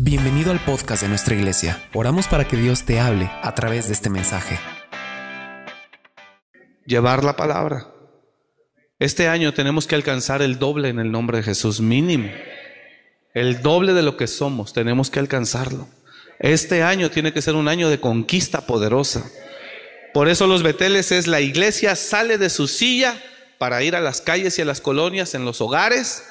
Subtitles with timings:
[0.00, 1.82] Bienvenido al podcast de nuestra iglesia.
[1.92, 4.56] Oramos para que Dios te hable a través de este mensaje.
[6.86, 7.88] Llevar la palabra.
[9.00, 12.30] Este año tenemos que alcanzar el doble en el nombre de Jesús, mínimo.
[13.34, 15.88] El doble de lo que somos, tenemos que alcanzarlo.
[16.38, 19.28] Este año tiene que ser un año de conquista poderosa.
[20.14, 23.20] Por eso los Beteles es la iglesia sale de su silla
[23.58, 26.22] para ir a las calles y a las colonias, en los hogares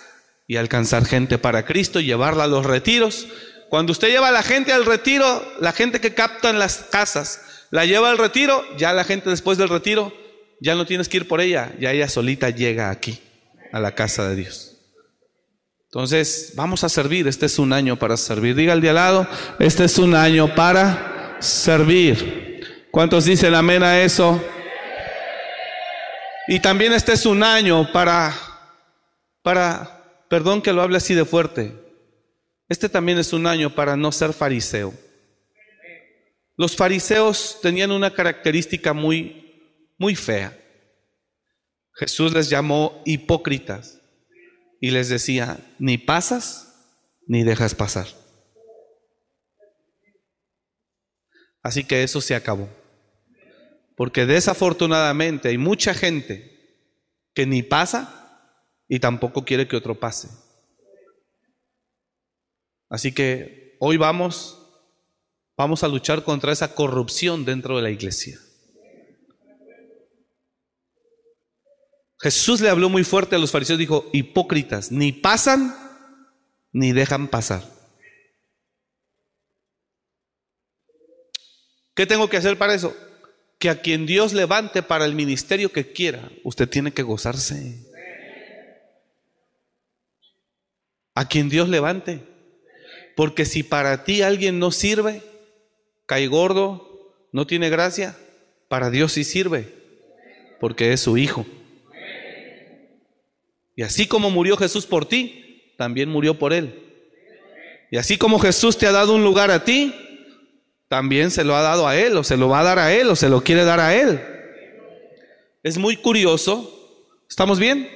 [0.48, 3.28] y alcanzar gente para Cristo y llevarla a los retiros
[3.70, 7.42] cuando usted lleva a la gente al retiro, la gente que capta en las casas,
[7.72, 10.14] la lleva al retiro, ya la gente después del retiro,
[10.60, 13.20] ya no tienes que ir por ella, ya ella solita llega aquí,
[13.72, 14.78] a la casa de Dios.
[15.86, 18.56] Entonces, vamos a servir, este es un año para servir.
[18.56, 19.28] Diga al de al lado,
[19.60, 22.88] este es un año para servir.
[22.92, 24.42] ¿Cuántos dicen amén a eso?
[26.48, 28.34] Y también este es un año para,
[29.42, 31.74] para, perdón que lo hable así de fuerte,
[32.70, 34.94] este también es un año para no ser fariseo.
[36.58, 40.58] Los fariseos tenían una característica muy, muy fea.
[41.94, 44.02] Jesús les llamó hipócritas
[44.82, 46.68] y les decía, ni pasas
[47.28, 48.08] ni dejas pasar.
[51.62, 52.70] Así que eso se acabó.
[53.96, 56.58] Porque desafortunadamente hay mucha gente
[57.34, 58.54] que ni pasa
[58.88, 60.30] y tampoco quiere que otro pase.
[62.90, 64.58] Así que hoy vamos,
[65.58, 68.40] vamos a luchar contra esa corrupción dentro de la iglesia.
[72.20, 75.76] Jesús le habló muy fuerte a los fariseos, dijo, hipócritas, ni pasan
[76.72, 77.64] ni dejan pasar.
[81.94, 82.96] ¿Qué tengo que hacer para eso?
[83.60, 87.84] Que a quien Dios levante para el ministerio que quiera, usted tiene que gozarse.
[91.16, 92.37] A quien Dios levante.
[93.18, 95.24] Porque si para ti alguien no sirve,
[96.06, 98.16] cae gordo, no tiene gracia,
[98.68, 99.74] para Dios sí sirve,
[100.60, 101.44] porque es su hijo.
[103.76, 106.80] Y así como murió Jesús por ti, también murió por él.
[107.90, 109.96] Y así como Jesús te ha dado un lugar a ti,
[110.88, 113.10] también se lo ha dado a él, o se lo va a dar a él,
[113.10, 114.22] o se lo quiere dar a él.
[115.64, 117.90] Es muy curioso, ¿estamos bien?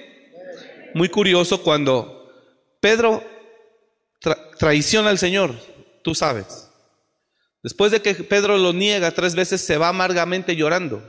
[0.95, 2.33] Muy curioso cuando
[2.79, 3.23] Pedro
[4.61, 5.55] traiciona al Señor,
[6.03, 6.69] tú sabes.
[7.63, 11.01] Después de que Pedro lo niega tres veces, se va amargamente llorando.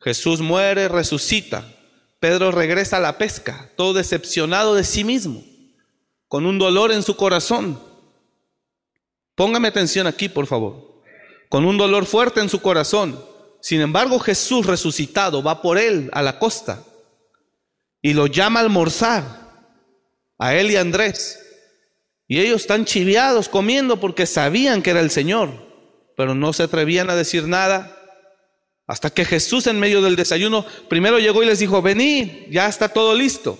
[0.00, 1.62] Jesús muere, resucita.
[2.18, 5.44] Pedro regresa a la pesca, todo decepcionado de sí mismo,
[6.26, 7.78] con un dolor en su corazón.
[9.34, 11.02] Póngame atención aquí, por favor.
[11.50, 13.22] Con un dolor fuerte en su corazón.
[13.60, 16.82] Sin embargo, Jesús resucitado va por él a la costa
[18.00, 19.24] y lo llama a almorzar,
[20.38, 21.44] a él y a Andrés.
[22.28, 25.48] Y ellos están chiviados comiendo porque sabían que era el Señor,
[26.14, 27.94] pero no se atrevían a decir nada.
[28.86, 32.90] Hasta que Jesús en medio del desayuno primero llegó y les dijo, venid, ya está
[32.90, 33.58] todo listo.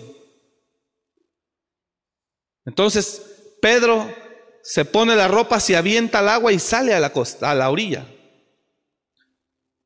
[2.66, 3.22] Entonces
[3.62, 4.14] Pedro
[4.62, 7.70] se pone la ropa, se avienta al agua y sale a la costa, a la
[7.70, 8.06] orilla.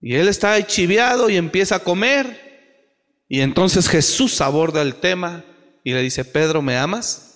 [0.01, 2.83] Y él está chiviado y empieza a comer.
[3.29, 5.45] Y entonces Jesús aborda el tema
[5.85, 7.32] y le dice, Pedro, ¿me amas?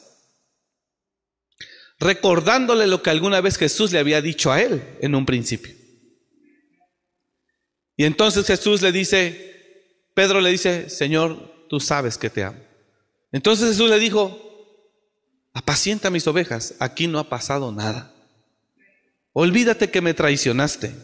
[1.98, 5.74] Recordándole lo que alguna vez Jesús le había dicho a él en un principio.
[7.96, 12.60] Y entonces Jesús le dice, Pedro le dice, Señor, tú sabes que te amo.
[13.32, 14.38] Entonces Jesús le dijo,
[15.54, 18.12] apacienta mis ovejas, aquí no ha pasado nada.
[19.32, 20.94] Olvídate que me traicionaste.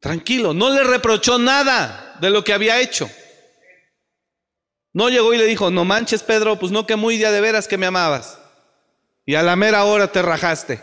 [0.00, 3.10] Tranquilo, no le reprochó nada de lo que había hecho.
[4.92, 7.66] No llegó y le dijo, no manches Pedro, pues no que muy día de veras
[7.66, 8.38] que me amabas
[9.28, 10.82] y a la mera hora te rajaste.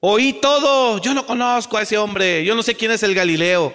[0.00, 3.72] Oí todo, yo no conozco a ese hombre, yo no sé quién es el Galileo.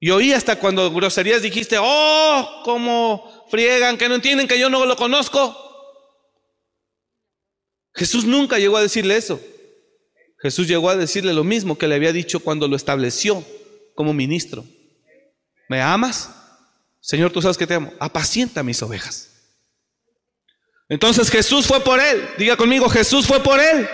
[0.00, 4.86] Y oí hasta cuando groserías dijiste, oh, cómo friegan, que no entienden que yo no
[4.86, 5.54] lo conozco.
[7.92, 9.38] Jesús nunca llegó a decirle eso.
[10.38, 13.44] Jesús llegó a decirle lo mismo que le había dicho cuando lo estableció
[13.94, 14.64] como ministro.
[15.68, 16.34] ¿Me amas?
[16.98, 17.92] Señor, tú sabes que te amo.
[18.00, 19.35] Apacienta mis ovejas.
[20.88, 22.28] Entonces Jesús fue por él.
[22.38, 23.88] Diga conmigo, Jesús fue por él.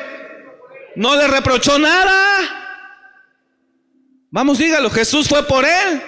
[0.94, 2.62] No le reprochó nada.
[4.30, 6.02] Vamos, dígalo, Jesús fue por él.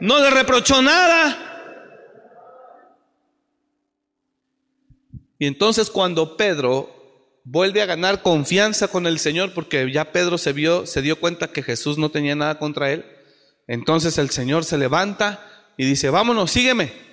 [0.00, 1.42] No le reprochó nada.
[5.38, 6.92] Y entonces cuando Pedro
[7.44, 11.52] vuelve a ganar confianza con el Señor, porque ya Pedro se vio, se dio cuenta
[11.52, 13.04] que Jesús no tenía nada contra él,
[13.66, 17.05] entonces el Señor se levanta y dice, vámonos, sígueme.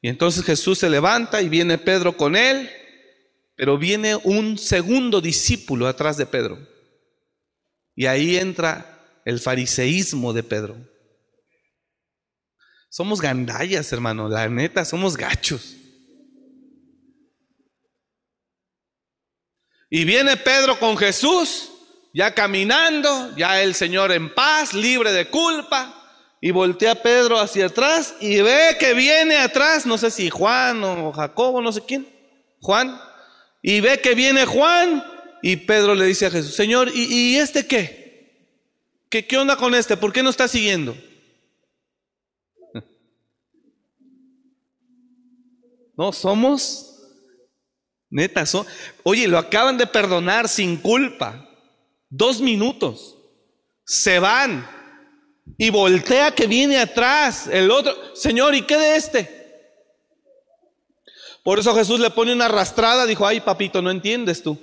[0.00, 2.70] Y entonces Jesús se levanta y viene Pedro con él
[3.56, 6.58] Pero viene un segundo discípulo atrás de Pedro.
[7.96, 10.76] Y ahí entra el fariseísmo de Pedro.
[12.88, 15.76] Somos gandallas, hermano, la neta, somos gachos.
[19.90, 21.70] Y viene Pedro con Jesús,
[22.14, 25.97] ya caminando, ya el Señor en paz, libre de culpa,
[26.40, 31.12] y voltea Pedro hacia atrás y ve que viene atrás, no sé si Juan o
[31.12, 32.08] Jacobo, no sé quién,
[32.60, 33.00] Juan,
[33.62, 35.04] y ve que viene Juan
[35.42, 38.54] y Pedro le dice a Jesús, Señor, ¿y, este qué?
[39.08, 39.26] qué?
[39.26, 39.96] ¿Qué onda con este?
[39.96, 40.96] ¿Por qué no está siguiendo?
[45.96, 46.96] No, somos,
[48.08, 48.64] neta, son,
[49.02, 51.50] oye, lo acaban de perdonar sin culpa,
[52.08, 53.16] dos minutos,
[53.84, 54.77] se van
[55.56, 59.38] y voltea que viene atrás el otro, Señor, ¿y qué de este?
[61.42, 64.58] Por eso Jesús le pone una arrastrada, dijo, ay papito, no entiendes tú.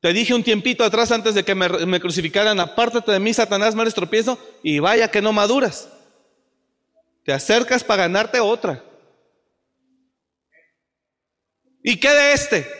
[0.00, 3.90] Te dije un tiempito atrás antes de que me, crucificaran, apártate de mí, Satanás, me
[3.90, 5.88] tropiezo, y vaya que no maduras.
[7.24, 8.84] Te acercas para ganarte otra.
[11.82, 12.70] ¿Y qué de este?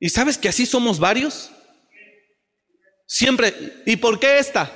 [0.00, 1.50] ¿Y sabes que así somos varios?
[3.06, 3.52] Siempre.
[3.84, 4.70] ¿Y por qué esta?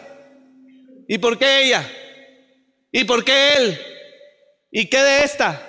[1.10, 1.90] ¿Y por qué ella?
[2.92, 3.78] ¿Y por qué él?
[4.70, 5.66] ¿Y qué de esta?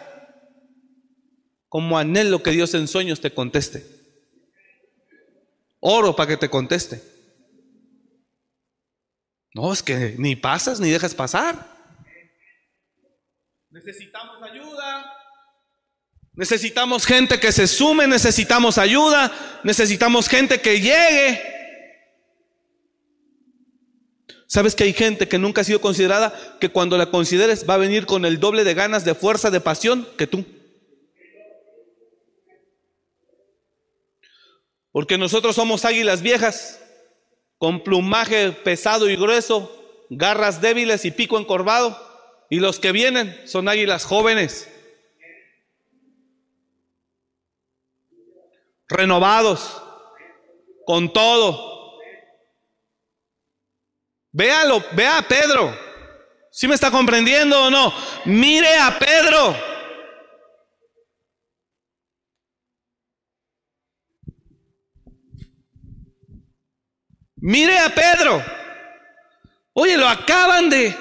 [1.72, 3.86] como anhelo que Dios en sueños te conteste.
[5.80, 7.02] Oro para que te conteste.
[9.54, 11.66] No, es que ni pasas ni dejas pasar.
[13.70, 15.14] Necesitamos ayuda.
[16.34, 19.32] Necesitamos gente que se sume, necesitamos ayuda,
[19.64, 21.42] necesitamos gente que llegue.
[24.52, 27.78] ¿Sabes que hay gente que nunca ha sido considerada, que cuando la consideres va a
[27.78, 30.44] venir con el doble de ganas, de fuerza, de pasión que tú?
[34.92, 36.84] Porque nosotros somos águilas viejas,
[37.58, 39.72] con plumaje pesado y grueso,
[40.10, 41.98] garras débiles y pico encorvado.
[42.50, 44.70] Y los que vienen son águilas jóvenes,
[48.90, 49.82] renovados,
[50.86, 51.71] con todo.
[54.32, 55.78] Véalo, vea a Pedro.
[56.52, 57.94] ¿Sí me está comprendiendo o no?
[58.26, 59.56] Mire a Pedro.
[67.38, 68.44] Mire a Pedro.
[69.74, 70.96] Oye, lo acaban de,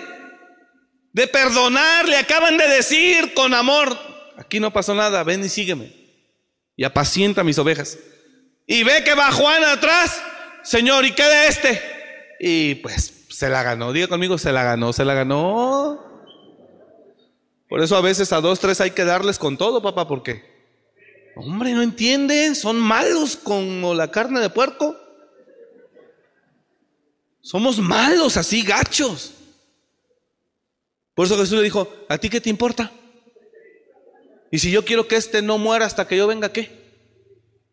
[1.13, 3.99] de perdonar, le acaban de decir con amor,
[4.39, 5.93] aquí no pasó nada, ven y sígueme.
[6.77, 7.99] Y apacienta mis ovejas.
[8.67, 10.23] Y ve que va Juan atrás,
[10.63, 12.37] Señor, ¿y qué de este?
[12.41, 16.05] Y pues se la ganó, diga conmigo, se la ganó, se la ganó.
[17.69, 20.45] Por eso a veces a dos, tres hay que darles con todo, papá, porque,
[21.37, 24.97] hombre, no entienden, son malos como la carne de puerco.
[27.41, 29.35] Somos malos, así gachos.
[31.15, 32.93] Por eso Jesús le dijo, ¿a ti qué te importa?
[34.51, 36.81] Y si yo quiero que este no muera hasta que yo venga, ¿qué?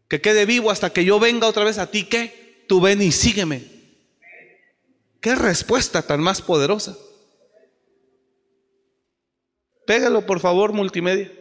[0.07, 2.63] Que quede vivo hasta que yo venga otra vez, ¿a ti qué?
[2.68, 3.76] Tú ven y sígueme.
[5.21, 6.95] ¿Qué respuesta tan más poderosa?
[9.85, 11.31] Pégalo, por favor, multimedia.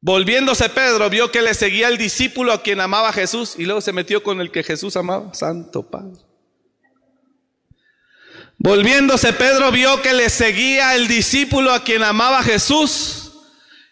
[0.00, 3.92] Volviéndose Pedro, vio que le seguía el discípulo a quien amaba Jesús y luego se
[3.92, 6.20] metió con el que Jesús amaba, Santo Padre.
[8.58, 13.32] Volviéndose Pedro vio que le seguía el discípulo a quien amaba Jesús,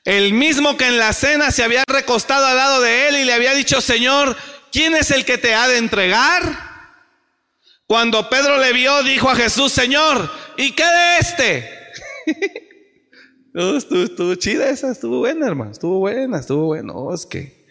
[0.04, 3.32] el mismo que en la cena se había recostado al lado de él y le
[3.32, 4.36] había dicho, Señor,
[4.72, 6.70] ¿quién es el que te ha de entregar?
[7.86, 11.70] Cuando Pedro le vio, dijo a Jesús, Señor, ¿y qué de este?
[13.54, 15.72] estuvo, chida esa, estuvo buena, hermano.
[15.72, 17.12] Estuvo buena, estuvo bueno.
[17.12, 17.66] es que.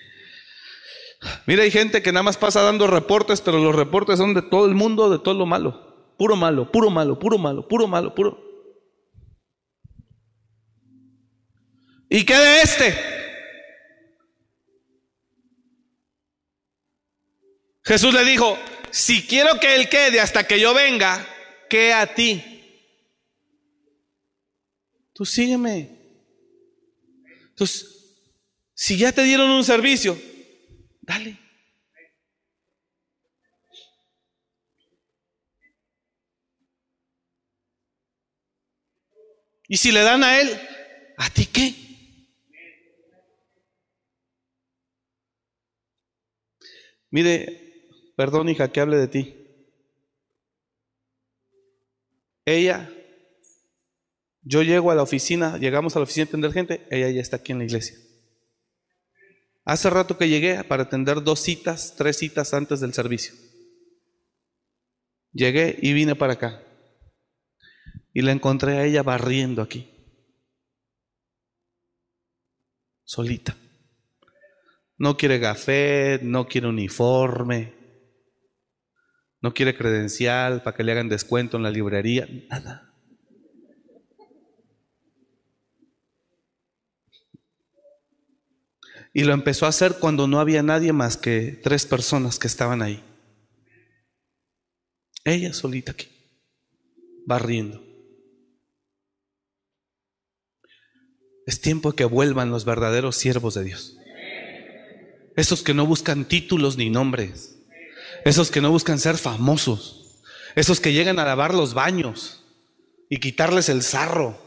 [1.46, 4.66] Mira, hay gente que nada más pasa dando reportes, pero los reportes son de todo
[4.66, 6.14] el mundo, de todo lo malo.
[6.18, 8.40] Puro malo, puro malo, puro malo, puro malo, puro.
[12.10, 13.19] ¿Y qué de este?
[17.84, 18.58] Jesús le dijo,
[18.92, 21.28] si quiero que él quede hasta que yo venga,
[21.70, 22.44] ¿qué a ti?
[25.14, 25.98] Tú sígueme.
[27.50, 27.86] Entonces,
[28.74, 30.18] si ya te dieron un servicio,
[31.02, 31.38] dale.
[39.68, 40.60] Y si le dan a él,
[41.18, 41.76] ¿a ti qué?
[47.12, 47.69] Mire,
[48.20, 49.48] perdón hija que hable de ti.
[52.44, 52.92] Ella
[54.42, 57.38] Yo llego a la oficina, llegamos a la oficina a atender gente, ella ya está
[57.38, 57.98] aquí en la iglesia.
[59.64, 63.36] Hace rato que llegué para atender dos citas, tres citas antes del servicio.
[65.32, 66.62] Llegué y vine para acá.
[68.14, 69.90] Y la encontré a ella barriendo aquí.
[73.06, 73.56] Solita.
[74.98, 77.79] No quiere café, no quiere uniforme,
[79.42, 82.94] no quiere credencial para que le hagan descuento en la librería, nada.
[89.14, 92.82] Y lo empezó a hacer cuando no había nadie más que tres personas que estaban
[92.82, 93.04] ahí.
[95.24, 96.08] Ella solita aquí,
[97.26, 97.84] barriendo.
[101.46, 103.98] Es tiempo que vuelvan los verdaderos siervos de Dios.
[105.36, 107.59] Esos que no buscan títulos ni nombres.
[108.26, 110.22] Esos que no buscan ser famosos.
[110.56, 112.44] Esos que llegan a lavar los baños
[113.10, 114.40] y quitarles el sarro.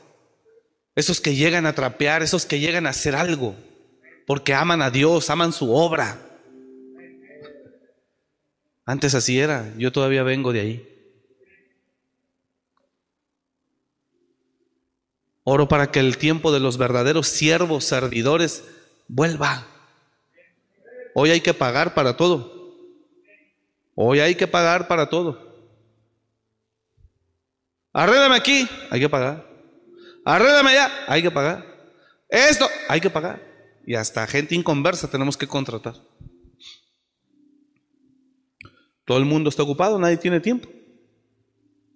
[0.94, 3.56] Esos que llegan a trapear, esos que llegan a hacer algo
[4.26, 6.18] porque aman a Dios, aman su obra.
[8.84, 10.88] Antes así era, yo todavía vengo de ahí.
[15.44, 18.64] Oro para que el tiempo de los verdaderos siervos, servidores,
[19.08, 19.66] vuelva.
[21.14, 22.51] Hoy hay que pagar para todo.
[23.94, 25.52] Hoy hay que pagar para todo.
[27.92, 29.46] Arrédame aquí, hay que pagar.
[30.24, 31.66] Arrédame allá, hay que pagar.
[32.28, 33.42] Esto, hay que pagar.
[33.86, 35.96] Y hasta gente inconversa tenemos que contratar.
[39.04, 40.68] Todo el mundo está ocupado, nadie tiene tiempo.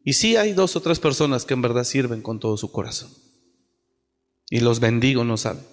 [0.04, 3.10] Y sí hay dos o tres personas que en verdad sirven con todo su corazón.
[4.50, 5.64] Y los bendigo, no saben.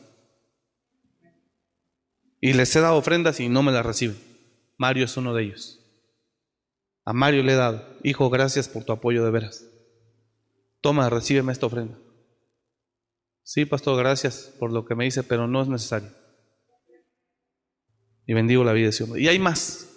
[2.40, 4.18] Y les he dado ofrendas y no me las reciben.
[4.78, 5.83] Mario es uno de ellos.
[7.06, 9.66] A Mario le he dado, hijo, gracias por tu apoyo de veras.
[10.82, 11.98] Toma, recíbeme esta ofrenda.
[13.44, 16.10] Sí, pastor, gracias por lo que me dice, pero no es necesario.
[18.26, 19.22] Y bendigo la vida de ese hombre.
[19.22, 19.90] Y hay más,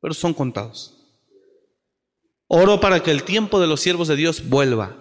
[0.00, 0.92] pero son contados.
[2.48, 4.96] Oro para que el tiempo de los siervos de Dios vuelva.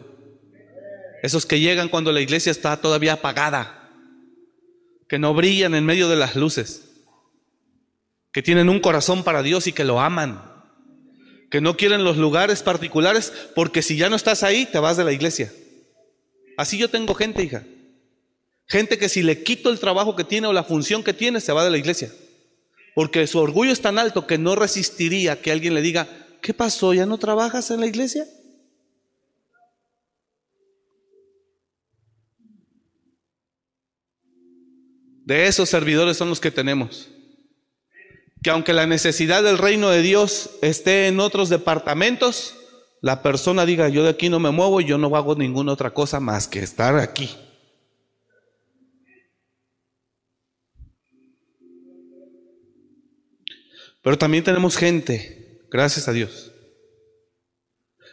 [1.23, 3.91] Esos que llegan cuando la iglesia está todavía apagada,
[5.09, 7.05] que no brillan en medio de las luces,
[8.31, 10.54] que tienen un corazón para Dios y que lo aman,
[11.55, 15.05] que no quieren los lugares particulares porque si ya no estás ahí, te vas de
[15.05, 15.53] la iglesia.
[16.57, 17.63] Así yo tengo gente, hija.
[18.67, 21.53] Gente que si le quito el trabajo que tiene o la función que tiene, se
[21.53, 22.11] va de la iglesia.
[22.93, 26.09] Porque su orgullo es tan alto que no resistiría que alguien le diga,
[26.41, 26.93] ¿qué pasó?
[26.93, 28.27] ¿Ya no trabajas en la iglesia?
[35.23, 37.14] De esos servidores son los que tenemos.
[38.45, 42.53] Que aunque la necesidad del reino de Dios esté en otros departamentos,
[43.01, 45.95] la persona diga, yo de aquí no me muevo y yo no hago ninguna otra
[45.95, 47.35] cosa más que estar aquí.
[54.03, 56.51] Pero también tenemos gente, gracias a Dios.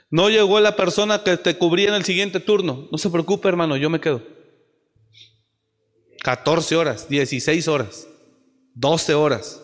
[0.08, 2.88] No llegó la persona que te cubría en el siguiente turno.
[2.90, 4.22] No se preocupe, hermano, yo me quedo.
[6.22, 8.08] 14 horas, 16 horas,
[8.72, 9.61] 12 horas.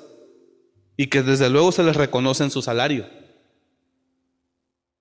[1.01, 3.09] Y que desde luego se les reconoce en su salario.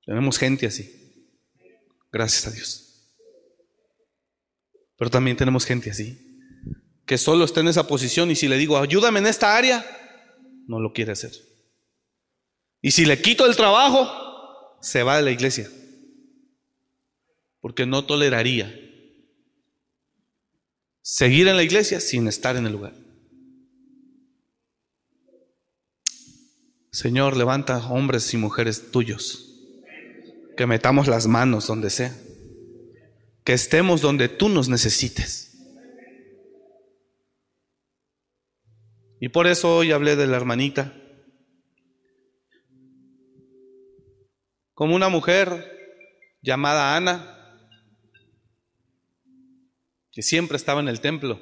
[0.06, 1.28] Tenemos gente así.
[2.12, 3.14] Gracias a Dios.
[4.96, 6.40] Pero también tenemos gente así.
[7.08, 9.84] Que solo está en esa posición y si le digo, ayúdame en esta área,
[10.68, 11.32] no lo quiere hacer.
[12.80, 15.68] Y si le quito el trabajo, se va de la iglesia.
[17.60, 18.72] Porque no toleraría
[21.02, 23.07] seguir en la iglesia sin estar en el lugar.
[26.98, 29.54] Señor, levanta hombres y mujeres tuyos
[30.58, 32.12] que metamos las manos donde sea,
[33.44, 35.56] que estemos donde tú nos necesites.
[39.20, 40.92] Y por eso hoy hablé de la hermanita.
[44.74, 45.70] Como una mujer
[46.42, 47.70] llamada Ana,
[50.12, 51.40] que siempre estaba en el templo,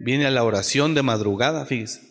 [0.00, 2.09] viene a la oración de madrugada, fíjese.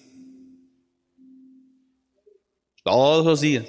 [2.89, 3.67] Todos los días.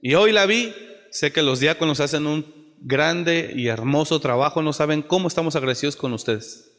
[0.00, 0.72] Y hoy la vi,
[1.10, 2.46] sé que los diáconos hacen un
[2.80, 6.72] grande y hermoso trabajo, no saben cómo estamos agradecidos con ustedes.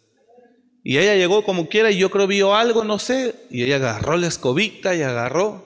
[0.84, 4.18] Y ella llegó como quiera y yo creo vio algo, no sé, y ella agarró
[4.18, 5.64] la escobita y agarró,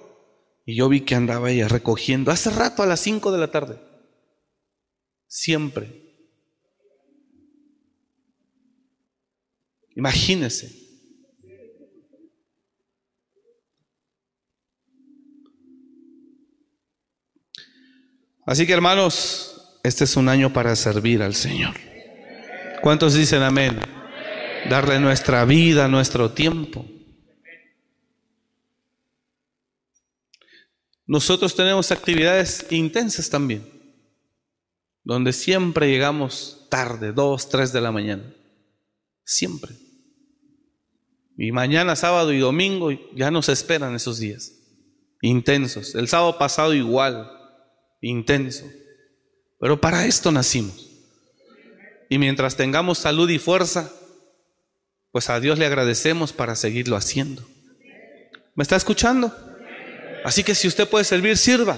[0.66, 3.80] y yo vi que andaba ella recogiendo hace rato a las 5 de la tarde.
[5.26, 6.04] Siempre.
[9.96, 10.87] Imagínese.
[18.48, 21.76] Así que hermanos, Este es un año para servir al Señor.
[22.82, 23.80] ¿Cuántos dicen amén?
[24.70, 26.86] Darle nuestra vida, nuestro tiempo.
[31.06, 33.64] Nosotros tenemos actividades intensas también,
[35.04, 38.34] donde siempre llegamos tarde, dos, tres de la mañana.
[39.24, 39.74] Siempre.
[41.38, 44.52] Y mañana, sábado y domingo ya nos esperan esos días.
[45.22, 45.96] Intensos.
[45.96, 47.37] El sábado pasado igual.
[48.02, 48.66] Intenso.
[49.60, 50.88] Pero para esto nacimos.
[52.10, 53.92] Y mientras tengamos salud y fuerza,
[55.12, 57.46] pues a Dios le agradecemos para seguirlo haciendo.
[58.56, 59.36] ¿Me está escuchando?
[60.24, 61.78] Así que si usted puede servir, sirva.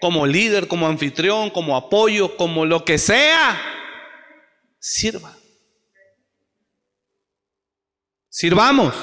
[0.00, 3.60] Como líder, como anfitrión, como apoyo, como lo que sea,
[4.78, 5.36] sirva.
[8.28, 8.94] Sirvamos,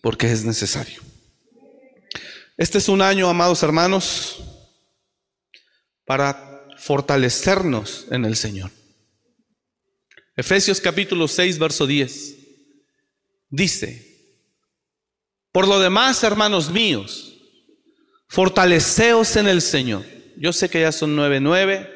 [0.00, 1.05] porque es necesario.
[2.56, 4.42] Este es un año, amados hermanos,
[6.06, 8.70] para fortalecernos en el Señor.
[10.36, 12.36] Efesios capítulo 6, verso 10.
[13.50, 14.06] Dice,
[15.52, 17.34] por lo demás, hermanos míos,
[18.28, 20.04] fortaleceos en el Señor.
[20.38, 21.90] Yo sé que ya son 9.9,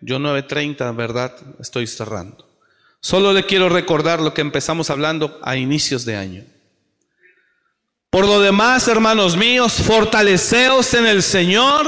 [0.00, 1.36] yo 9.30, ¿verdad?
[1.60, 2.46] Estoy cerrando.
[3.00, 6.44] Solo le quiero recordar lo que empezamos hablando a inicios de año.
[8.16, 11.86] Por lo demás, hermanos míos, fortaleceos en el Señor.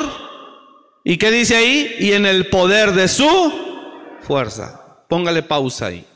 [1.02, 1.96] ¿Y qué dice ahí?
[2.00, 5.06] Y en el poder de su fuerza.
[5.08, 6.06] Póngale pausa ahí.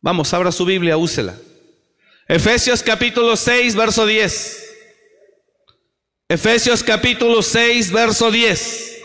[0.00, 1.36] Vamos, abra su Biblia, úsela.
[2.26, 4.74] Efesios capítulo 6, verso 10.
[6.28, 9.02] Efesios capítulo 6, verso 10.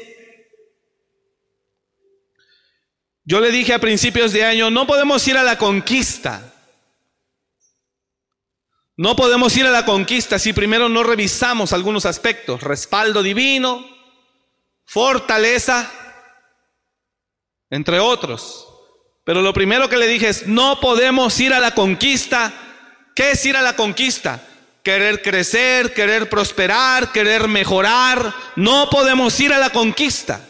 [3.23, 6.54] Yo le dije a principios de año, no podemos ir a la conquista.
[8.97, 12.63] No podemos ir a la conquista si primero no revisamos algunos aspectos.
[12.63, 13.85] Respaldo divino,
[14.85, 15.91] fortaleza,
[17.69, 18.67] entre otros.
[19.25, 22.53] Pero lo primero que le dije es, no podemos ir a la conquista.
[23.15, 24.41] ¿Qué es ir a la conquista?
[24.81, 28.33] Querer crecer, querer prosperar, querer mejorar.
[28.55, 30.47] No podemos ir a la conquista.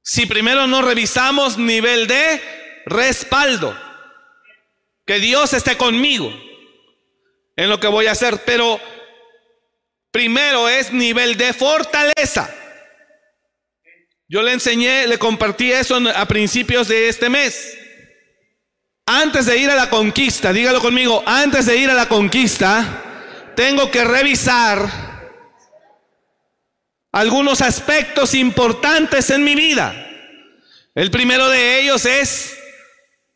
[0.00, 2.40] Si primero no revisamos nivel de
[2.86, 3.76] respaldo,
[5.06, 6.32] que Dios esté conmigo
[7.56, 8.80] en lo que voy a hacer, pero
[10.10, 12.52] primero es nivel de fortaleza.
[14.28, 17.78] Yo le enseñé, le compartí eso a principios de este mes.
[19.06, 23.88] Antes de ir a la conquista, dígalo conmigo, antes de ir a la conquista, tengo
[23.88, 25.06] que revisar
[27.12, 29.94] algunos aspectos importantes en mi vida.
[30.96, 32.58] El primero de ellos es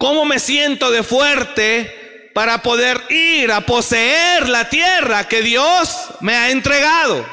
[0.01, 6.35] cómo me siento de fuerte para poder ir a poseer la tierra que Dios me
[6.35, 7.29] ha entregado.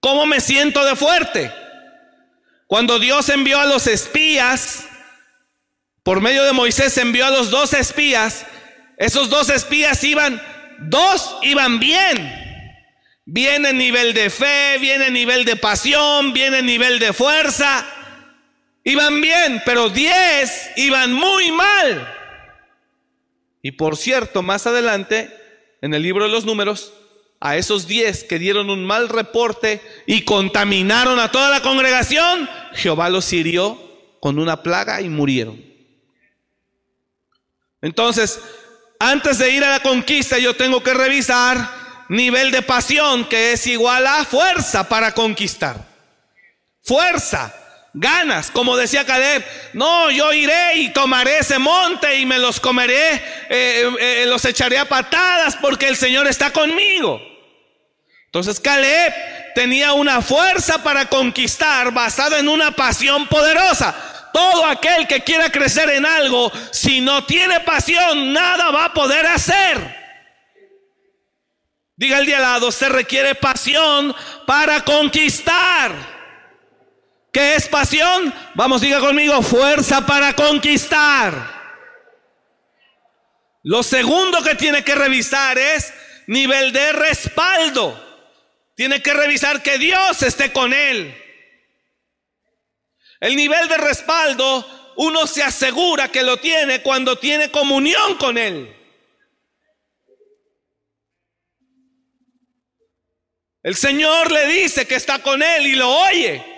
[0.00, 1.54] ¿Cómo me siento de fuerte?
[2.66, 4.88] Cuando Dios envió a los espías,
[6.02, 8.44] por medio de Moisés envió a los dos espías,
[8.96, 10.42] esos dos espías iban,
[10.80, 12.48] dos iban bien,
[13.30, 17.86] Viene nivel de fe, viene nivel de pasión, viene nivel de fuerza.
[18.84, 22.14] Iban bien, pero diez iban muy mal.
[23.62, 25.34] Y por cierto, más adelante,
[25.82, 26.92] en el libro de los números,
[27.40, 33.10] a esos diez que dieron un mal reporte y contaminaron a toda la congregación, Jehová
[33.10, 33.78] los hirió
[34.20, 35.62] con una plaga y murieron.
[37.80, 38.40] Entonces,
[38.98, 43.66] antes de ir a la conquista, yo tengo que revisar nivel de pasión que es
[43.66, 45.86] igual a fuerza para conquistar.
[46.82, 47.54] Fuerza,
[47.92, 53.14] ganas, como decía Caleb, no, yo iré y tomaré ese monte y me los comeré,
[53.14, 53.20] eh,
[53.50, 57.20] eh, eh, los echaré a patadas porque el Señor está conmigo.
[58.26, 59.14] Entonces Caleb
[59.54, 63.94] tenía una fuerza para conquistar basada en una pasión poderosa.
[64.32, 69.26] Todo aquel que quiera crecer en algo, si no tiene pasión, nada va a poder
[69.26, 69.96] hacer.
[71.96, 74.14] Diga el al lado, se requiere pasión
[74.46, 76.17] para conquistar.
[77.32, 78.32] ¿Qué es pasión?
[78.54, 81.58] Vamos, diga conmigo, fuerza para conquistar.
[83.62, 85.92] Lo segundo que tiene que revisar es
[86.26, 88.04] nivel de respaldo.
[88.74, 91.14] Tiene que revisar que Dios esté con él.
[93.20, 98.74] El nivel de respaldo, uno se asegura que lo tiene cuando tiene comunión con él.
[103.62, 106.57] El Señor le dice que está con él y lo oye.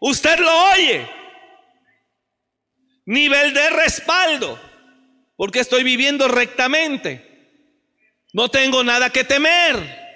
[0.00, 1.08] Usted lo oye.
[3.06, 4.58] Nivel de respaldo.
[5.36, 7.24] Porque estoy viviendo rectamente.
[8.32, 10.08] No tengo nada que temer.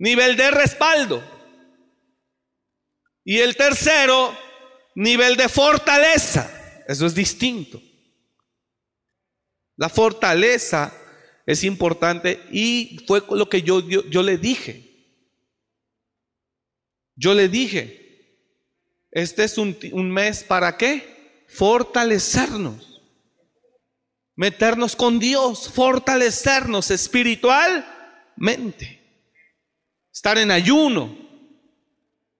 [0.00, 1.22] nivel de respaldo.
[3.22, 4.36] Y el tercero,
[4.96, 6.50] nivel de fortaleza.
[6.88, 7.80] Eso es distinto.
[9.76, 10.92] La fortaleza
[11.46, 14.89] es importante y fue lo que yo, yo, le dije.
[17.20, 18.00] Yo le dije,
[19.10, 19.76] este es un,
[20.10, 21.44] mes para qué?
[21.48, 23.02] Fortalecernos.
[24.36, 28.98] Meternos con Dios, fortalecernos espiritualmente.
[30.10, 31.14] Estar en ayuno,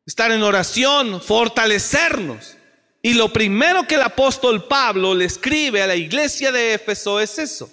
[0.07, 2.57] estar en oración, fortalecernos.
[3.03, 7.39] Y lo primero que el apóstol Pablo le escribe a la iglesia de Éfeso es
[7.39, 7.71] eso.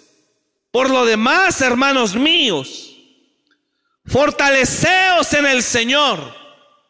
[0.70, 2.98] Por lo demás, hermanos míos,
[4.04, 6.47] fortaleceos en el Señor.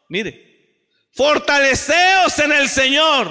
[0.09, 3.27] Mire, fortaleceos en el Señor.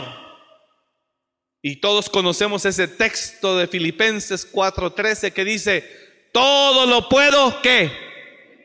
[1.61, 7.91] Y todos conocemos ese texto de Filipenses 4:13 que dice, todo lo puedo, ¿qué?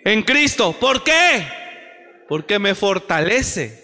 [0.06, 0.74] En Cristo.
[0.80, 1.48] ¿Por qué?
[2.30, 3.82] Porque me fortalece.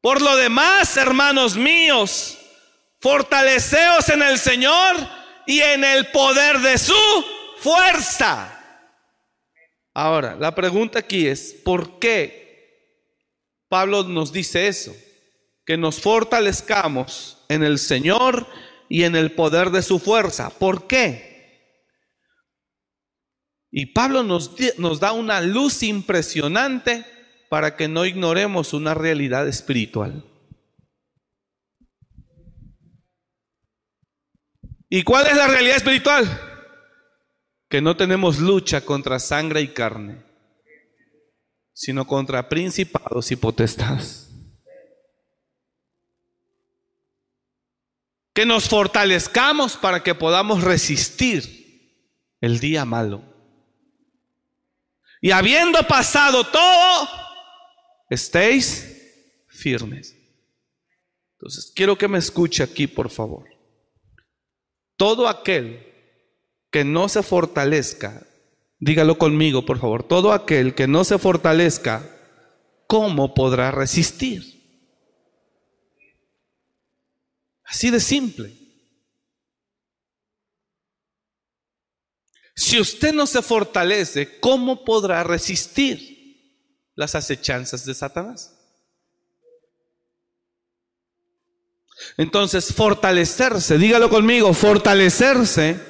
[0.00, 2.38] Por lo demás, hermanos míos,
[2.98, 4.96] fortaleceos en el Señor
[5.46, 7.24] y en el poder de su
[7.58, 8.57] fuerza.
[10.00, 13.02] Ahora, la pregunta aquí es, ¿por qué
[13.68, 14.94] Pablo nos dice eso?
[15.66, 18.46] Que nos fortalezcamos en el Señor
[18.88, 20.50] y en el poder de su fuerza.
[20.50, 21.74] ¿Por qué?
[23.72, 27.04] Y Pablo nos, nos da una luz impresionante
[27.48, 30.24] para que no ignoremos una realidad espiritual.
[34.88, 36.47] ¿Y cuál es la realidad espiritual?
[37.68, 40.22] Que no tenemos lucha contra sangre y carne,
[41.72, 44.30] sino contra principados y potestades.
[48.32, 51.58] Que nos fortalezcamos para que podamos resistir
[52.40, 53.22] el día malo.
[55.20, 57.08] Y habiendo pasado todo,
[58.08, 60.14] estéis firmes.
[61.32, 63.48] Entonces, quiero que me escuche aquí, por favor.
[64.96, 65.87] Todo aquel
[66.70, 68.26] que no se fortalezca,
[68.78, 72.08] dígalo conmigo, por favor, todo aquel que no se fortalezca,
[72.86, 74.58] ¿cómo podrá resistir?
[77.64, 78.54] Así de simple.
[82.54, 86.18] Si usted no se fortalece, ¿cómo podrá resistir?
[86.98, 88.52] las acechanzas de Satanás.
[92.16, 95.80] Entonces, fortalecerse, dígalo conmigo, fortalecerse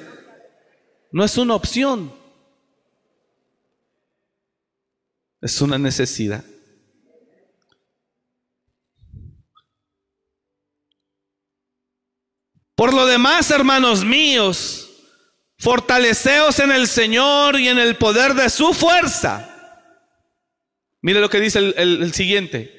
[1.11, 2.13] no es una opción,
[5.41, 6.43] es una necesidad.
[12.75, 14.89] Por lo demás, hermanos míos,
[15.57, 19.49] fortaleceos en el Señor y en el poder de su fuerza.
[21.01, 22.73] Mire lo que dice el, siguiente.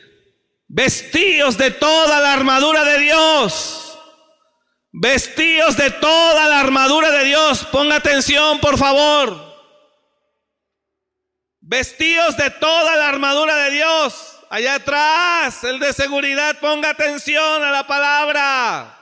[0.68, 3.89] Vestíos de toda la armadura de Dios.
[4.92, 7.64] Vestíos de toda la armadura de Dios.
[7.66, 9.50] Ponga atención, por favor.
[11.60, 14.38] Vestíos de toda la armadura de Dios.
[14.50, 18.98] Allá atrás, el de seguridad, ponga atención a la palabra.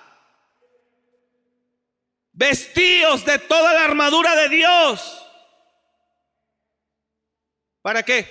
[2.33, 5.27] Vestíos de toda la armadura de Dios.
[7.81, 8.27] ¿Para qué?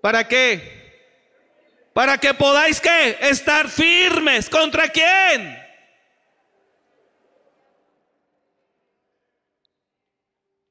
[0.00, 1.90] ¿Para qué?
[1.92, 2.80] Para que podáis?
[3.20, 4.48] Estar firmes.
[4.48, 5.65] ¿Contra quién?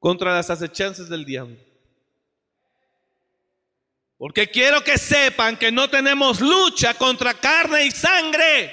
[0.06, 1.56] Contra las acechanzas del diablo.
[4.16, 8.72] Porque quiero que sepan que no tenemos lucha contra carne y sangre.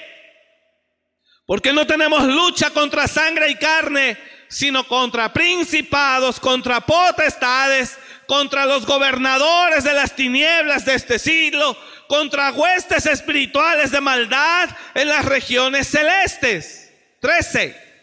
[1.44, 4.16] Porque no tenemos lucha contra sangre y carne,
[4.46, 12.52] sino contra principados, contra potestades, contra los gobernadores de las tinieblas de este siglo, contra
[12.52, 16.92] huestes espirituales de maldad en las regiones celestes.
[17.18, 17.93] 13.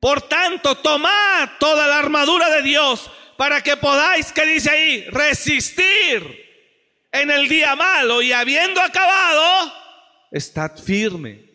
[0.00, 6.40] Por tanto, tomad toda la armadura de Dios para que podáis, que dice ahí, resistir
[7.12, 9.72] en el día malo y habiendo acabado,
[10.30, 11.50] estad firme.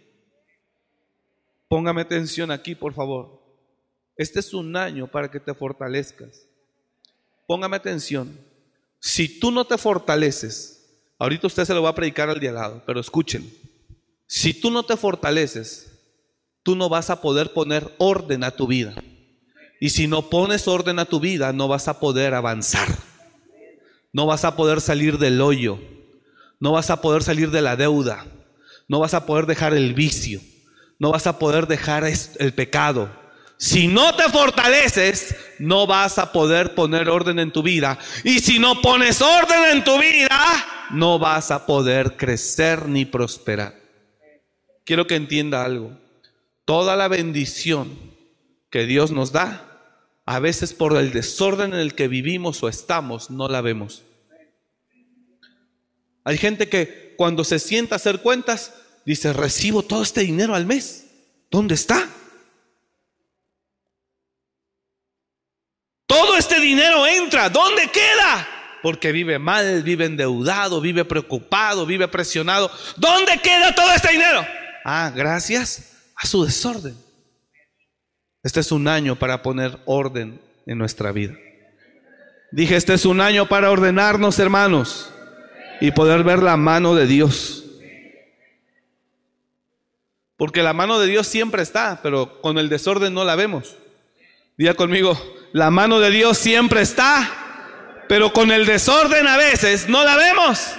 [1.68, 3.42] Póngame atención aquí, por favor.
[4.18, 6.48] Este es un año para que te fortalezcas.
[7.48, 8.40] Póngame atención.
[9.00, 12.56] Si tú no te fortaleces, ahorita usted se lo va a predicar al día al
[12.56, 13.52] lado, pero escuchen.
[14.28, 15.95] Si tú no te fortaleces,
[16.66, 18.96] tú no vas a poder poner orden a tu vida.
[19.80, 22.88] Y si no pones orden a tu vida, no vas a poder avanzar.
[24.12, 25.80] No vas a poder salir del hoyo.
[26.60, 28.26] No vas a poder salir de la deuda.
[28.88, 30.42] No vas a poder dejar el vicio.
[30.98, 33.12] No vas a poder dejar el pecado
[33.58, 38.00] Si no te fortaleces, no vas a poder poner orden en tu vida.
[38.24, 40.40] Y si no pones orden en tu vida,
[40.90, 43.76] no vas a poder crecer ni prosperar.
[44.84, 46.05] Quiero que entienda algo.
[46.66, 47.96] Toda la bendición
[48.72, 49.62] que Dios nos da,
[50.26, 54.04] a veces por el desorden en el que vivimos o estamos, no la vemos.
[56.24, 58.74] Hay gente que cuando se sienta a hacer cuentas,
[59.06, 61.06] dice, recibo todo este dinero al mes.
[61.52, 62.10] ¿Dónde está?
[66.08, 68.48] Todo este dinero entra, ¿dónde queda?
[68.82, 72.72] Porque vive mal, vive endeudado, vive preocupado, vive presionado.
[72.98, 74.46] ¿Dónde queda todo este dinero?
[74.84, 76.96] Ah, gracias a su desorden.
[78.44, 81.36] Este es un año para poner orden en nuestra vida.
[82.52, 85.10] Dije, este es un año para ordenarnos, hermanos,
[85.82, 87.66] y poder ver la mano de Dios.
[90.38, 93.76] Porque la mano de Dios siempre está, pero con el desorden no la vemos.
[94.58, 95.20] Diga conmigo,
[95.54, 100.76] la mano de Dios siempre está, pero con el desorden a veces no la vemos.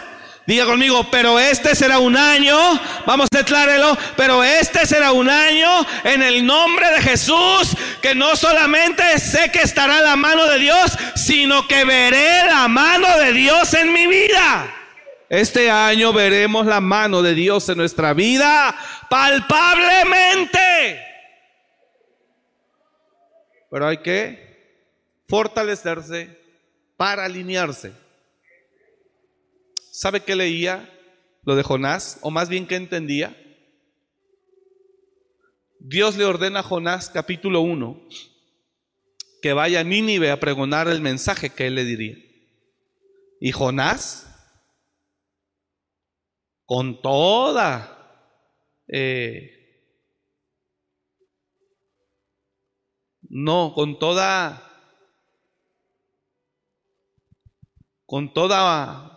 [0.46, 2.56] Diga conmigo, pero este será un año,
[3.04, 5.68] vamos a declararlo, pero este será un año
[6.04, 10.96] en el nombre de Jesús, que no solamente sé que estará la mano de Dios,
[11.16, 14.72] sino que veré la mano de Dios en mi vida.
[15.28, 18.72] Este año veremos la mano de Dios en nuestra vida
[19.10, 21.04] palpablemente.
[23.68, 24.46] Pero hay que
[25.28, 26.38] fortalecerse
[26.96, 28.05] para alinearse.
[29.96, 30.92] ¿Sabe qué leía?
[31.44, 33.34] Lo de Jonás, o más bien qué entendía.
[35.78, 38.06] Dios le ordena a Jonás capítulo 1
[39.40, 42.14] que vaya a Nínive a pregonar el mensaje que él le diría.
[43.40, 44.26] Y Jonás,
[46.66, 48.28] con toda
[48.88, 49.96] eh,
[53.22, 54.62] no, con toda
[58.04, 59.14] con toda...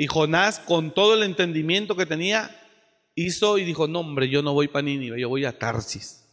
[0.00, 2.58] y Jonás, con todo el entendimiento que tenía,
[3.14, 6.24] hizo y dijo, no hombre, yo no voy para Nínive, yo voy a Tarsis.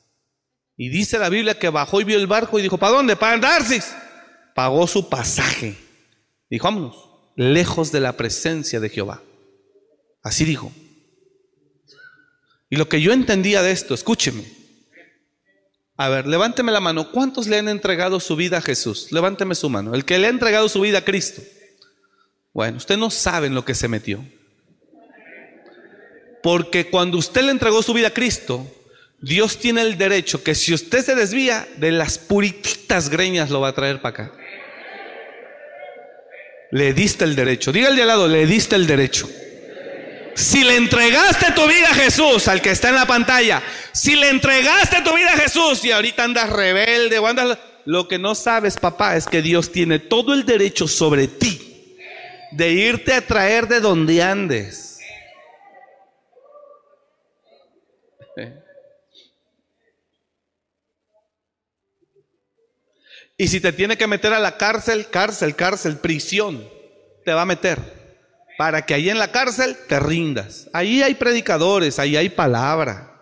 [0.78, 3.18] Y dice la Biblia que bajó y vio el barco y dijo, ¿para dónde?
[3.18, 3.94] Para Tarsis.
[4.56, 5.76] Pagó su pasaje.
[6.50, 6.96] Dijo, vámonos,
[7.36, 9.22] lejos de la presencia de Jehová.
[10.24, 10.72] Así dijo.
[12.70, 14.46] Y lo que yo entendía de esto, escúcheme,
[15.98, 17.12] a ver, levánteme la mano.
[17.12, 19.12] ¿Cuántos le han entregado su vida a Jesús?
[19.12, 19.94] Levánteme su mano.
[19.94, 21.42] El que le ha entregado su vida a Cristo.
[22.58, 24.26] Bueno, usted no sabe en lo que se metió.
[26.42, 28.66] Porque cuando usted le entregó su vida a Cristo,
[29.22, 33.68] Dios tiene el derecho que si usted se desvía, de las purititas greñas lo va
[33.68, 34.32] a traer para acá.
[36.72, 37.72] Le diste el derecho.
[37.72, 39.30] Diga de al lado, le diste el derecho.
[40.34, 44.30] Si le entregaste tu vida a Jesús, al que está en la pantalla, si le
[44.30, 47.60] entregaste tu vida a Jesús y ahorita andas rebelde o andas...
[47.86, 51.57] Lo que no sabes, papá, es que Dios tiene todo el derecho sobre ti
[52.52, 55.00] de irte a traer de donde andes.
[63.40, 66.68] Y si te tiene que meter a la cárcel, cárcel, cárcel, prisión,
[67.24, 67.80] te va a meter
[68.58, 70.68] para que ahí en la cárcel te rindas.
[70.74, 73.22] Ahí hay predicadores, ahí hay palabra.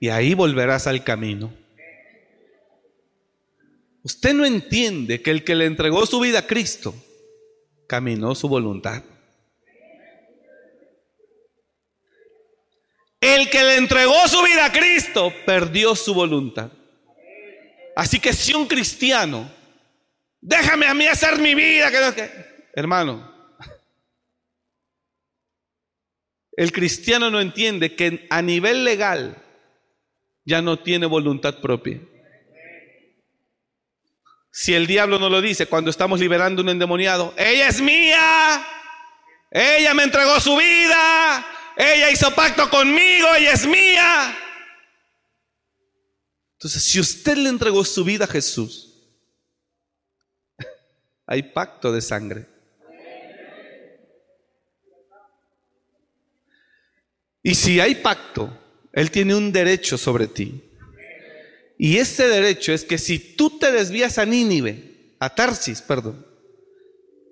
[0.00, 1.54] Y ahí volverás al camino.
[4.02, 6.94] Usted no entiende que el que le entregó su vida a Cristo
[7.86, 9.02] caminó su voluntad.
[13.20, 16.70] El que le entregó su vida a Cristo perdió su voluntad.
[17.94, 19.50] Así que si un cristiano,
[20.40, 21.90] déjame a mí hacer mi vida,
[22.74, 23.36] hermano,
[26.56, 29.36] El cristiano no entiende que a nivel legal
[30.44, 32.00] ya no tiene voluntad propia.
[34.58, 38.66] Si el diablo no lo dice cuando estamos liberando un endemoniado, ella es mía,
[39.50, 44.34] ella me entregó su vida, ella hizo pacto conmigo, ella es mía.
[46.54, 48.94] Entonces, si usted le entregó su vida a Jesús,
[51.26, 52.46] hay pacto de sangre.
[57.42, 58.58] Y si hay pacto,
[58.90, 60.66] Él tiene un derecho sobre ti.
[61.78, 66.26] Y ese derecho es que si tú te desvías a Nínive, a Tarsis, perdón,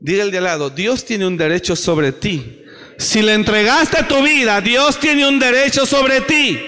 [0.01, 2.63] diga el de al lado, Dios tiene un derecho sobre ti.
[2.99, 6.61] Si le entregaste tu vida, Dios tiene un derecho sobre ti.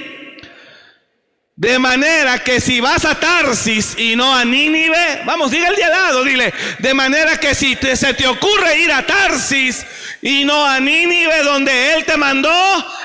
[1.55, 5.85] De manera que si vas a Tarsis y no a Nínive, vamos, diga el de
[5.85, 9.87] al lado, dile, de manera que si se te ocurre ir a Tarsis
[10.21, 12.51] y no a Nínive donde Él te mandó,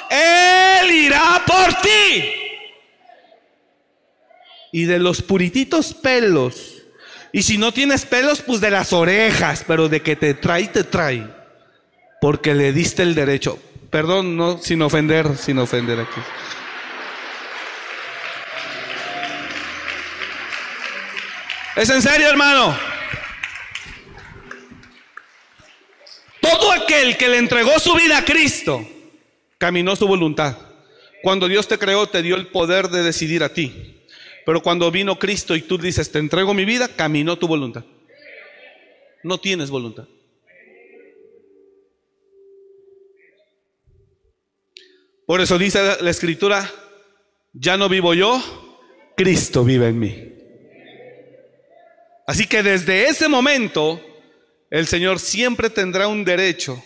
[0.09, 2.40] Él irá por ti.
[4.71, 6.81] Y de los purititos pelos,
[7.33, 10.83] y si no tienes pelos, pues de las orejas, pero de que te trae, te
[10.83, 11.27] trae,
[12.19, 13.57] porque le diste el derecho.
[13.89, 16.21] Perdón, no, sin ofender, sin ofender aquí.
[21.75, 22.77] ¿Es en serio, hermano?
[26.41, 28.85] Todo aquel que le entregó su vida a Cristo,
[29.57, 30.57] caminó su voluntad.
[31.23, 34.00] Cuando Dios te creó, te dio el poder de decidir a ti.
[34.45, 37.83] Pero cuando vino Cristo y tú dices, te entrego mi vida, caminó tu voluntad.
[39.23, 40.07] No tienes voluntad.
[45.25, 46.69] Por eso dice la escritura,
[47.53, 48.41] ya no vivo yo,
[49.15, 50.33] Cristo vive en mí.
[52.27, 54.01] Así que desde ese momento,
[54.69, 56.83] el Señor siempre tendrá un derecho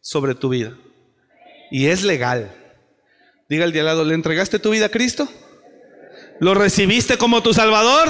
[0.00, 0.76] sobre tu vida.
[1.70, 2.54] Y es legal.
[3.48, 5.28] Diga el de al lado, ¿le entregaste tu vida a Cristo?
[6.40, 8.08] ¿Lo recibiste como tu Salvador?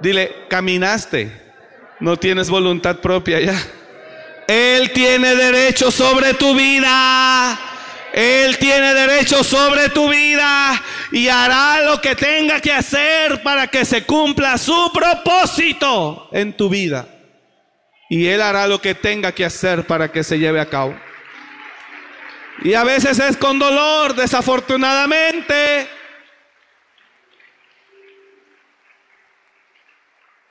[0.00, 1.30] Dile, caminaste.
[2.00, 3.58] No tienes voluntad propia ya.
[4.48, 7.58] Él tiene derecho sobre tu vida.
[8.12, 10.82] Él tiene derecho sobre tu vida
[11.12, 16.70] y hará lo que tenga que hacer para que se cumpla su propósito en tu
[16.70, 17.06] vida.
[18.08, 20.98] Y Él hará lo que tenga que hacer para que se lleve a cabo.
[22.62, 25.95] Y a veces es con dolor, desafortunadamente.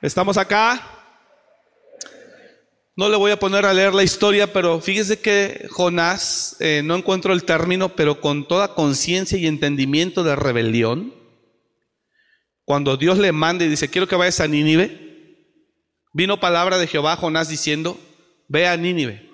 [0.06, 0.80] Estamos acá.
[2.94, 6.94] No le voy a poner a leer la historia, pero fíjese que Jonás, eh, no
[6.94, 11.12] encuentro el término, pero con toda conciencia y entendimiento de rebelión,
[12.64, 15.42] cuando Dios le manda y dice, quiero que vayas a Nínive,
[16.12, 17.98] vino palabra de Jehová a Jonás diciendo,
[18.46, 19.28] ve a Nínive.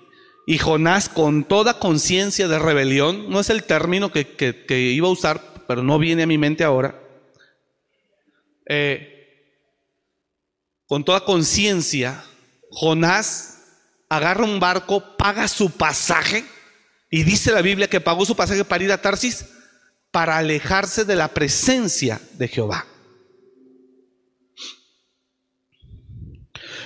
[0.46, 5.12] Y Jonás con toda conciencia de rebelión, no es el término que, que, iba a
[5.12, 6.98] usar, pero no viene a mi mente ahora,
[8.66, 9.11] eh,
[10.92, 12.22] con toda conciencia,
[12.70, 13.60] Jonás
[14.10, 16.44] agarra un barco, paga su pasaje,
[17.08, 19.46] y dice la Biblia que pagó su pasaje para ir a Tarsis
[20.10, 22.84] para alejarse de la presencia de Jehová.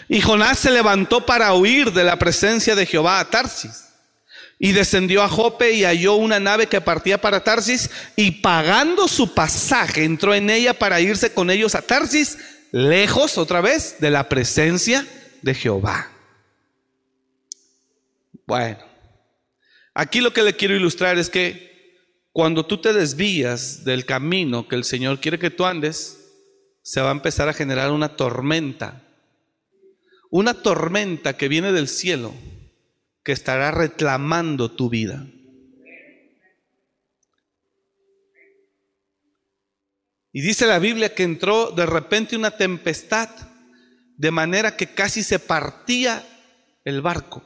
[0.09, 3.87] Y Jonás se levantó para huir de la presencia de Jehová a Tarsis.
[4.61, 9.35] Y descendió a Jope y halló una nave que partía para Tarsis y pagando su
[9.35, 12.39] pasaje entró en ella para irse con ellos a Tarsis,
[12.77, 15.07] lejos otra vez de la presencia
[15.41, 16.11] de Jehová.
[18.47, 18.85] Bueno,
[19.95, 21.97] aquí lo que le quiero ilustrar es que
[22.33, 26.19] cuando tú te desvías del camino que el Señor quiere que tú andes,
[26.83, 29.03] se va a empezar a generar una tormenta.
[30.29, 32.35] Una tormenta que viene del cielo,
[33.25, 35.27] que estará reclamando tu vida.
[40.37, 43.31] Y dice la Biblia que entró de repente una tempestad,
[44.19, 46.23] de manera que casi se partía
[46.85, 47.43] el barco.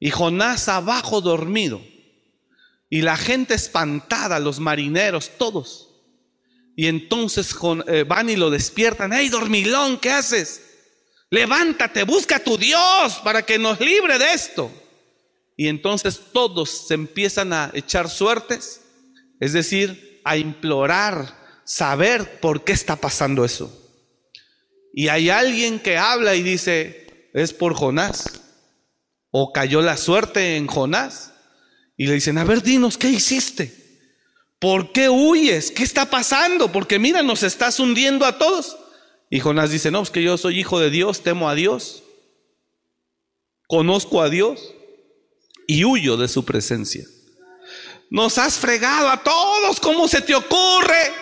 [0.00, 1.80] Y Jonás abajo dormido.
[2.88, 5.90] Y la gente espantada, los marineros, todos.
[6.74, 7.54] Y entonces
[7.86, 9.12] eh, van y lo despiertan.
[9.12, 10.62] ¡Hey, dormilón, qué haces!
[11.30, 14.68] Levántate, busca a tu Dios para que nos libre de esto.
[15.56, 18.80] Y entonces todos se empiezan a echar suertes,
[19.38, 23.76] es decir, a implorar, saber por qué está pasando eso.
[24.92, 28.42] Y hay alguien que habla y dice, es por Jonás.
[29.30, 31.32] ¿O cayó la suerte en Jonás?
[31.96, 33.80] Y le dicen, a ver, dinos, ¿qué hiciste?
[34.58, 35.70] ¿Por qué huyes?
[35.70, 36.72] ¿Qué está pasando?
[36.72, 38.76] Porque mira, nos estás hundiendo a todos.
[39.30, 42.02] Y Jonás dice, no, es que yo soy hijo de Dios, temo a Dios,
[43.68, 44.74] conozco a Dios
[45.68, 47.06] y huyo de su presencia.
[48.10, 51.12] Nos has fregado a todos, ¿cómo se te ocurre?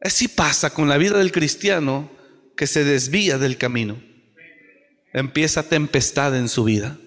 [0.00, 2.10] Así pasa con la vida del cristiano
[2.56, 4.02] que se desvía del camino.
[5.12, 6.98] Empieza tempestad en su vida.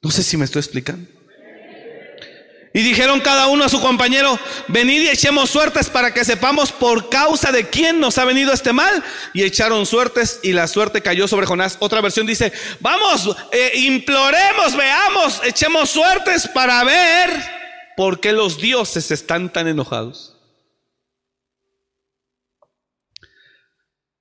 [0.00, 1.15] No sé si me estoy explicando.
[2.76, 7.08] Y dijeron cada uno a su compañero, venid y echemos suertes para que sepamos por
[7.08, 9.02] causa de quién nos ha venido este mal.
[9.32, 11.78] Y echaron suertes y la suerte cayó sobre Jonás.
[11.80, 17.30] Otra versión dice, vamos, eh, imploremos, veamos, echemos suertes para ver
[17.96, 20.36] por qué los dioses están tan enojados.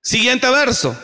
[0.01, 0.97] Siguiente verso.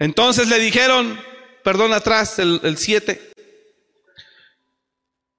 [0.00, 1.20] Entonces le dijeron,
[1.62, 3.27] perdón atrás, el 7.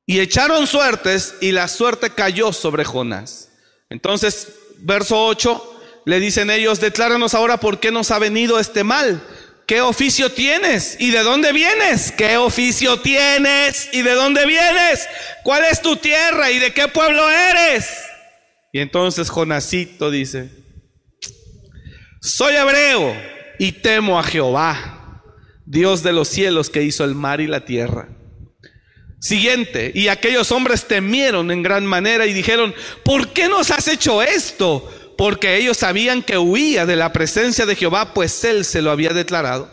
[0.09, 3.51] Y echaron suertes y la suerte cayó sobre Jonás.
[3.91, 4.47] Entonces,
[4.79, 9.21] verso 8, le dicen ellos, decláranos ahora por qué nos ha venido este mal.
[9.67, 10.97] ¿Qué oficio tienes?
[10.99, 12.11] ¿Y de dónde vienes?
[12.11, 13.87] ¿Qué oficio tienes?
[13.93, 15.07] ¿Y de dónde vienes?
[15.43, 16.49] ¿Cuál es tu tierra?
[16.49, 17.93] ¿Y de qué pueblo eres?
[18.73, 20.49] Y entonces Jonasito dice,
[22.19, 23.15] soy hebreo
[23.59, 25.21] y temo a Jehová,
[25.67, 28.09] Dios de los cielos que hizo el mar y la tierra.
[29.19, 34.21] Siguiente, y aquellos hombres temieron en gran manera y dijeron, ¿por qué nos has hecho
[34.21, 34.89] esto?
[35.17, 39.09] Porque ellos sabían que huía de la presencia de Jehová, pues él se lo había
[39.09, 39.69] declarado.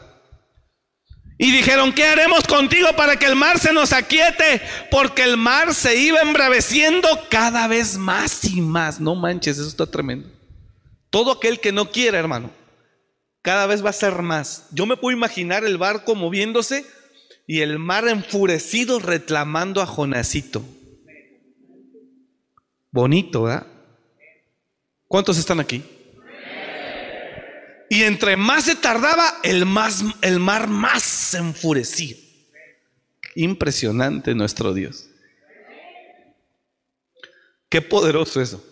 [1.39, 4.63] Y dijeron, ¿qué haremos contigo para que el mar se nos aquiete?
[4.91, 8.99] Porque el mar se iba embraveciendo cada vez más y más.
[8.99, 10.29] No manches, eso está tremendo.
[11.11, 12.51] Todo aquel que no quiera, hermano,
[13.43, 14.67] cada vez va a ser más.
[14.73, 16.87] Yo me puedo imaginar el barco moviéndose
[17.47, 20.65] y el mar enfurecido reclamando a Jonasito.
[22.91, 23.67] Bonito, ¿verdad?
[25.07, 25.85] ¿Cuántos están aquí?
[27.89, 32.17] Y entre más se tardaba, el, más, el mar más se enfurecía.
[33.37, 35.09] Impresionante nuestro Dios.
[37.69, 38.65] Qué poderoso eso.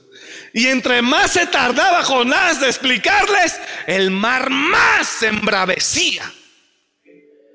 [0.52, 6.32] Y entre más se tardaba Jonás de explicarles, el mar más se embravecía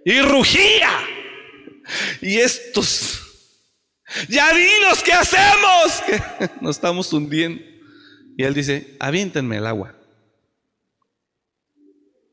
[0.05, 0.89] y rugía.
[2.21, 3.19] Y estos,
[4.27, 6.03] ya dinos qué hacemos,
[6.61, 7.63] nos estamos hundiendo.
[8.37, 9.95] Y él dice, aviéntenme el agua.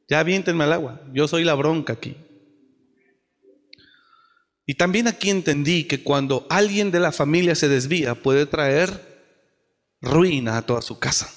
[0.08, 1.00] Ya aviéntenme el agua.
[1.12, 2.16] Yo soy la bronca aquí.
[4.66, 9.24] Y también aquí entendí que cuando alguien de la familia se desvía puede traer
[10.00, 11.32] ruina a toda su casa.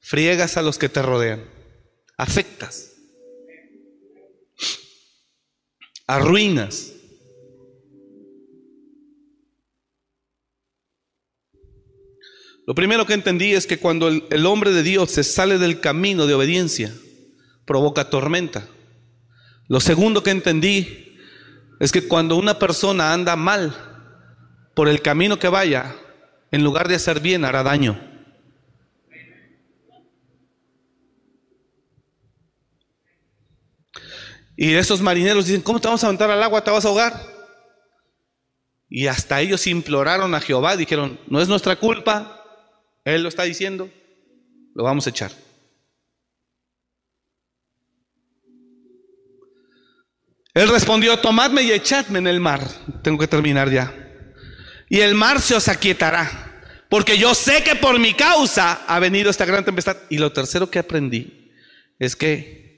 [0.00, 1.59] Friegas a los que te rodean.
[2.20, 2.96] Afectas.
[6.06, 6.92] Arruinas.
[12.66, 15.80] Lo primero que entendí es que cuando el, el, hombre de Dios se sale del
[15.80, 16.94] camino de obediencia,
[17.64, 18.68] provoca tormenta.
[19.68, 21.16] Lo segundo que entendí
[21.80, 23.74] es que cuando una persona anda mal
[24.74, 25.96] por el camino que vaya,
[26.50, 28.09] en lugar de hacer bien, hará daño.
[34.62, 36.62] Y esos marineros dicen, ¿cómo te vamos a aventar al agua?
[36.62, 37.18] ¿Te vas a ahogar?
[38.90, 42.44] Y hasta ellos imploraron a Jehová, dijeron, no es nuestra culpa,
[43.06, 43.88] él lo está diciendo,
[44.74, 45.32] lo vamos a echar.
[50.52, 52.60] Él respondió, tomadme y echadme en el mar.
[53.02, 53.94] Tengo que terminar ya.
[54.90, 59.30] Y el mar se os aquietará, porque yo sé que por mi causa ha venido
[59.30, 59.96] esta gran tempestad.
[60.10, 61.50] Y lo tercero que aprendí
[61.98, 62.69] es que,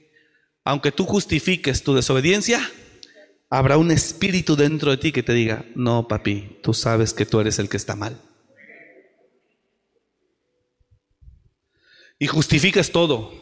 [0.63, 2.61] aunque tú justifiques tu desobediencia,
[3.49, 7.39] habrá un espíritu dentro de ti que te diga, no, papi, tú sabes que tú
[7.39, 8.19] eres el que está mal.
[12.23, 13.33] y justifiques todo.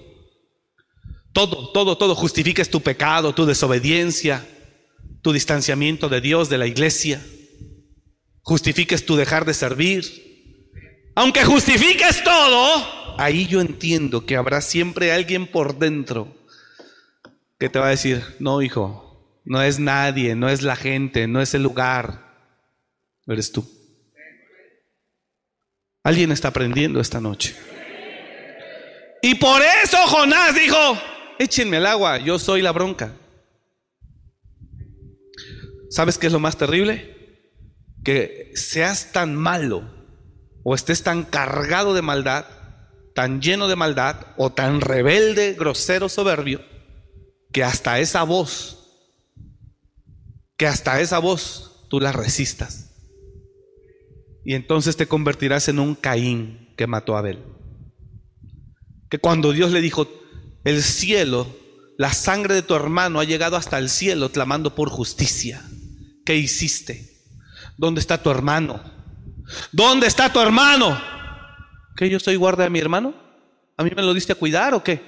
[1.34, 2.16] Todo, todo, todo.
[2.16, 4.44] Justifiques tu pecado, tu desobediencia,
[5.22, 7.24] tu distanciamiento de Dios, de la iglesia.
[8.42, 11.12] Justifiques tu dejar de servir.
[11.14, 16.36] Aunque justifiques todo, ahí yo entiendo que habrá siempre alguien por dentro
[17.62, 21.44] que te va a decir, no hijo, no es nadie, no es la gente, no
[21.44, 22.50] es el lugar,
[23.28, 23.70] eres tú.
[26.02, 27.56] Alguien está aprendiendo esta noche.
[29.22, 30.76] Y por eso Jonás dijo,
[31.38, 33.14] échenme el agua, yo soy la bronca.
[35.92, 37.46] ¿Sabes qué es lo más terrible?
[38.04, 39.88] Que seas tan malo
[40.64, 42.46] o estés tan cargado de maldad,
[43.14, 46.71] tan lleno de maldad o tan rebelde, grosero, soberbio,
[47.52, 48.78] que hasta esa voz,
[50.58, 52.92] que hasta esa voz tú la resistas.
[54.44, 57.40] Y entonces te convertirás en un Caín que mató a Abel
[59.12, 60.08] que cuando Dios le dijo,
[60.64, 61.46] el cielo,
[61.98, 65.62] la sangre de tu hermano ha llegado hasta el cielo clamando por justicia.
[66.26, 67.12] ¿Qué hiciste?
[67.78, 68.82] ¿Dónde está tu hermano?
[69.74, 70.98] ¿Dónde está tu hermano?
[71.98, 73.14] ¿Que yo soy guarda de mi hermano?
[73.76, 75.02] ¿A mí me lo diste a cuidar o qué?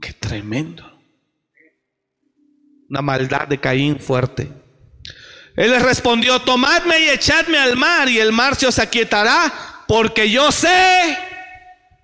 [0.00, 0.90] Qué tremendo.
[2.90, 4.52] Una maldad de Caín fuerte.
[5.56, 9.52] Él les respondió, tomadme y echadme al mar y el mar se os aquietará,
[9.86, 11.16] porque yo sé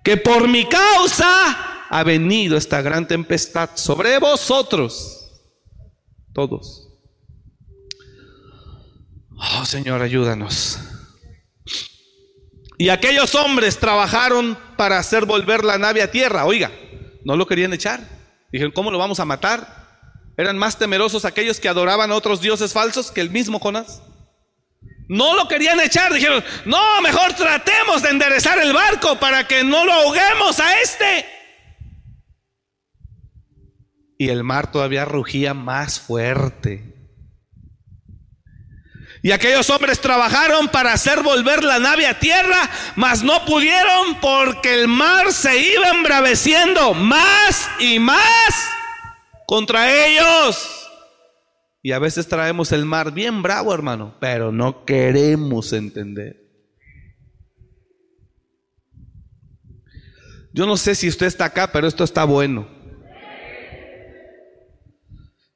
[0.03, 5.29] que por mi causa ha venido esta gran tempestad sobre vosotros,
[6.33, 6.87] todos.
[9.35, 10.79] Oh Señor, ayúdanos.
[12.77, 16.45] Y aquellos hombres trabajaron para hacer volver la nave a tierra.
[16.45, 16.71] Oiga,
[17.25, 17.99] no lo querían echar.
[18.51, 19.80] Dijeron, ¿cómo lo vamos a matar?
[20.37, 24.01] Eran más temerosos aquellos que adoraban a otros dioses falsos que el mismo Jonás.
[25.07, 29.85] No lo querían echar, dijeron, no, mejor tratemos de enderezar el barco para que no
[29.85, 31.25] lo ahoguemos a este.
[34.17, 36.91] Y el mar todavía rugía más fuerte.
[39.23, 44.73] Y aquellos hombres trabajaron para hacer volver la nave a tierra, mas no pudieron porque
[44.73, 48.71] el mar se iba embraveciendo más y más
[49.51, 50.87] contra ellos.
[51.83, 56.41] Y a veces traemos el mar bien bravo, hermano, pero no queremos entender.
[60.53, 62.65] Yo no sé si usted está acá, pero esto está bueno.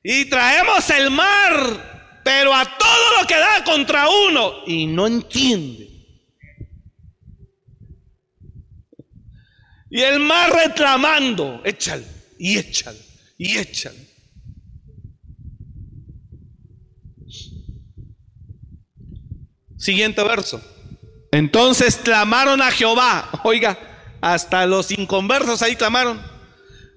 [0.03, 4.55] Y traemos el mar, pero a todo lo que da contra uno.
[4.67, 5.87] Y no entiende.
[9.89, 12.05] Y el mar reclamando, échale,
[12.37, 13.05] y échale,
[13.38, 14.15] y échale.
[19.77, 20.61] Siguiente verso.
[21.31, 23.29] Entonces clamaron a Jehová.
[23.43, 23.77] Oiga,
[24.21, 26.19] hasta los inconversos ahí clamaron.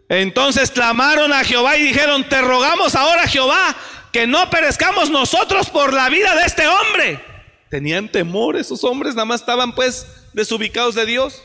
[0.09, 3.77] Entonces clamaron a Jehová y dijeron, te rogamos ahora Jehová
[4.13, 7.23] que no perezcamos nosotros por la vida de este hombre.
[7.69, 11.43] Tenían temor esos hombres, nada más estaban pues desubicados de Dios.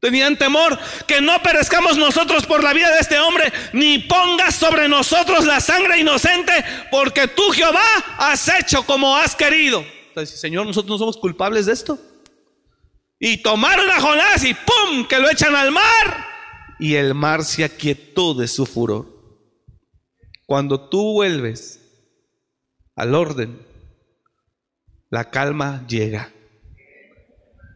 [0.00, 4.88] Tenían temor que no perezcamos nosotros por la vida de este hombre, ni pongas sobre
[4.88, 6.52] nosotros la sangre inocente,
[6.90, 7.82] porque tú Jehová
[8.16, 9.84] has hecho como has querido.
[10.08, 11.98] Entonces, Señor, nosotros no somos culpables de esto.
[13.18, 15.06] Y tomaron a Jonás y ¡pum!
[15.08, 16.26] que lo echan al mar.
[16.78, 19.06] Y el mar se aquietó de su furor.
[20.46, 21.80] Cuando tú vuelves
[22.94, 23.66] al orden,
[25.10, 26.32] la calma llega.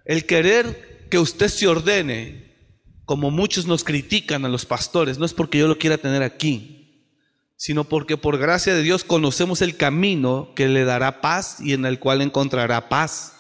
[0.05, 2.57] El querer que usted se ordene,
[3.05, 7.07] como muchos nos critican a los pastores, no es porque yo lo quiera tener aquí,
[7.55, 11.85] sino porque por gracia de Dios conocemos el camino que le dará paz y en
[11.85, 13.35] el cual encontrará paz.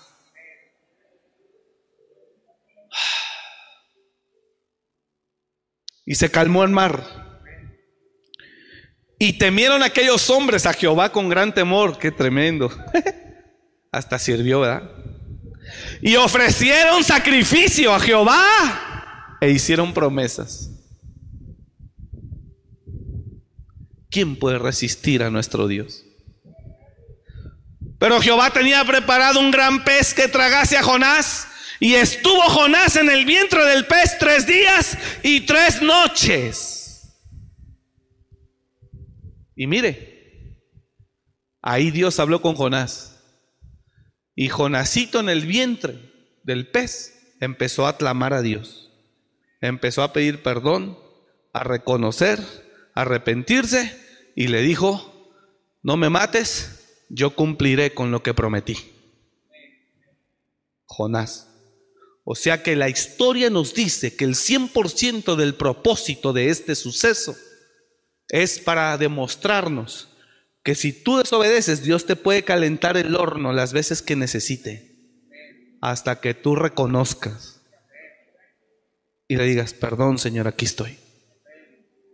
[6.04, 7.48] Y se calmó el mar.
[9.18, 11.96] Y temieron aquellos hombres a Jehová con gran temor.
[11.96, 12.70] Qué tremendo.
[13.90, 15.01] Hasta sirvió, ¿verdad?
[16.00, 20.70] Y ofrecieron sacrificio a Jehová e hicieron promesas.
[24.10, 26.04] ¿Quién puede resistir a nuestro Dios?
[27.98, 31.46] Pero Jehová tenía preparado un gran pez que tragase a Jonás.
[31.80, 36.82] Y estuvo Jonás en el vientre del pez tres días y tres noches.
[39.56, 40.58] Y mire,
[41.60, 43.11] ahí Dios habló con Jonás.
[44.34, 45.98] Y Jonasito en el vientre
[46.42, 48.90] del pez empezó a clamar a Dios.
[49.60, 50.98] Empezó a pedir perdón,
[51.52, 52.40] a reconocer,
[52.94, 53.98] a arrepentirse
[54.34, 55.12] y le dijo,
[55.82, 58.76] no me mates, yo cumpliré con lo que prometí.
[60.84, 61.48] Jonás.
[62.24, 67.36] O sea que la historia nos dice que el 100% del propósito de este suceso
[68.28, 70.08] es para demostrarnos
[70.62, 74.96] que si tú desobedeces, Dios te puede calentar el horno las veces que necesite,
[75.80, 77.60] hasta que tú reconozcas
[79.26, 80.98] y le digas, perdón Señor, aquí estoy.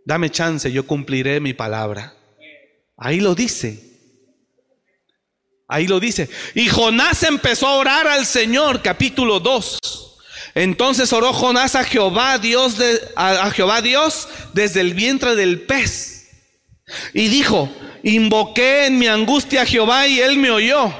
[0.05, 2.15] Dame chance, yo cumpliré mi palabra.
[2.97, 3.83] Ahí lo dice.
[5.67, 6.29] Ahí lo dice.
[6.55, 9.79] Y Jonás empezó a orar al Señor, capítulo 2.
[10.55, 16.18] Entonces oró Jonás a Jehová Dios de, a Jehová Dios desde el vientre del pez.
[17.13, 17.69] Y dijo,
[18.03, 20.93] Invoqué en mi angustia a Jehová y él me oyó.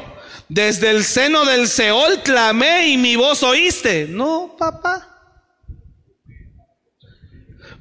[0.49, 4.07] Desde el seno del Seol clamé y mi voz oíste.
[4.09, 5.05] No, papá.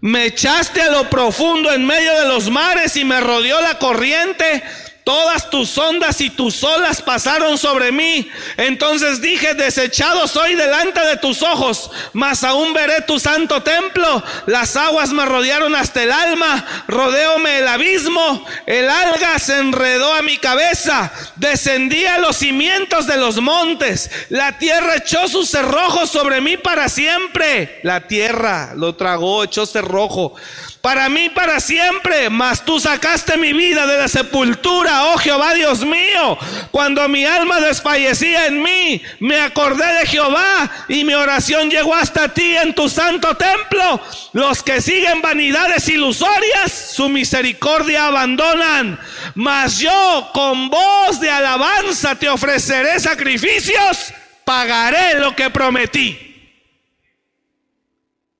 [0.00, 4.62] Me echaste a lo profundo en medio de los mares y me rodeó la corriente.
[5.08, 8.30] Todas tus ondas y tus olas pasaron sobre mí.
[8.58, 14.22] Entonces dije, desechado soy delante de tus ojos, mas aún veré tu santo templo.
[14.44, 20.20] Las aguas me rodearon hasta el alma, rodeóme el abismo, el alga se enredó a
[20.20, 26.42] mi cabeza, descendí a los cimientos de los montes, la tierra echó sus cerrojos sobre
[26.42, 27.80] mí para siempre.
[27.82, 30.34] La tierra lo tragó, echó cerrojo
[30.80, 35.84] para mí para siempre, mas tú sacaste mi vida de la sepultura, oh Jehová Dios
[35.84, 36.38] mío.
[36.70, 42.32] Cuando mi alma desfallecía en mí, me acordé de Jehová y mi oración llegó hasta
[42.32, 44.00] ti en tu santo templo.
[44.32, 48.98] Los que siguen vanidades ilusorias, su misericordia abandonan.
[49.34, 54.12] Mas yo con voz de alabanza te ofreceré sacrificios,
[54.44, 56.24] pagaré lo que prometí.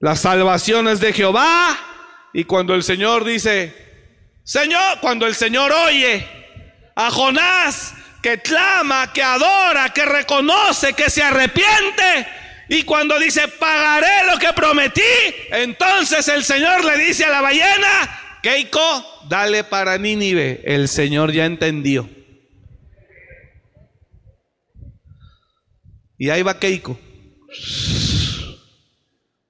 [0.01, 1.77] Las salvaciones de Jehová
[2.39, 3.75] y cuando el Señor dice,
[4.45, 6.25] Señor, cuando el Señor oye
[6.95, 12.29] a Jonás que clama, que adora, que reconoce, que se arrepiente.
[12.69, 15.03] Y cuando dice, pagaré lo que prometí,
[15.51, 20.63] entonces el Señor le dice a la ballena, Keiko, dale para Nínive.
[20.65, 22.09] El Señor ya entendió.
[26.17, 27.01] Y ahí va Keiko.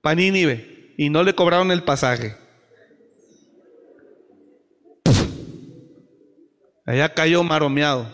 [0.01, 0.95] Para Nínive.
[0.97, 2.48] Y no le cobraron el pasaje.
[6.89, 8.09] Allá cayó maromeado.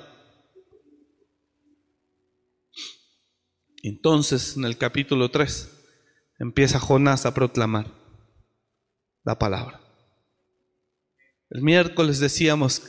[3.84, 5.70] Entonces, en el capítulo 3,
[6.40, 7.86] empieza Jonás a proclamar
[9.22, 9.80] la palabra.
[11.50, 12.82] El miércoles decíamos,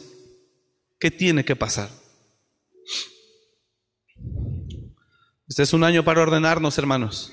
[1.00, 1.90] ¿qué tiene que pasar?
[5.48, 7.32] Este es un año para ordenarnos, hermanos,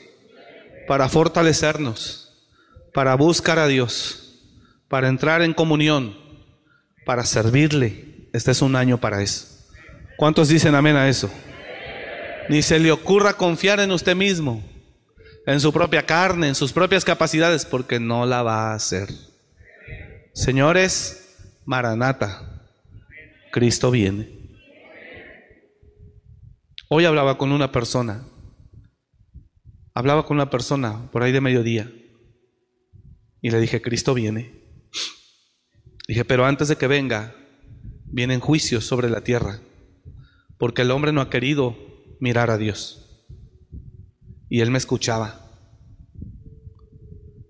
[0.87, 2.51] para fortalecernos,
[2.93, 4.45] para buscar a Dios,
[4.89, 6.15] para entrar en comunión,
[7.07, 8.12] para servirle.
[8.33, 9.47] Este es un año para eso.
[10.17, 11.31] ¿Cuántos dicen amén a eso?
[12.49, 14.63] Ni se le ocurra confiar en usted mismo,
[15.47, 19.09] en su propia carne, en sus propias capacidades, porque no la va a hacer.
[20.33, 22.71] Señores, Maranata,
[23.51, 24.41] Cristo viene.
[26.89, 28.25] Hoy hablaba con una persona,
[29.95, 31.91] hablaba con una persona por ahí de mediodía,
[33.41, 34.63] y le dije, Cristo viene.
[36.07, 37.35] Dije, pero antes de que venga,
[38.13, 39.61] vienen juicios sobre la tierra,
[40.59, 41.77] porque el hombre no ha querido
[42.21, 43.27] mirar a Dios.
[44.49, 45.43] Y él me escuchaba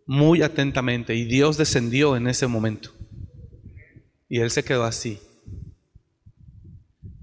[0.07, 2.91] muy atentamente y Dios descendió en ese momento.
[4.29, 5.19] Y él se quedó así.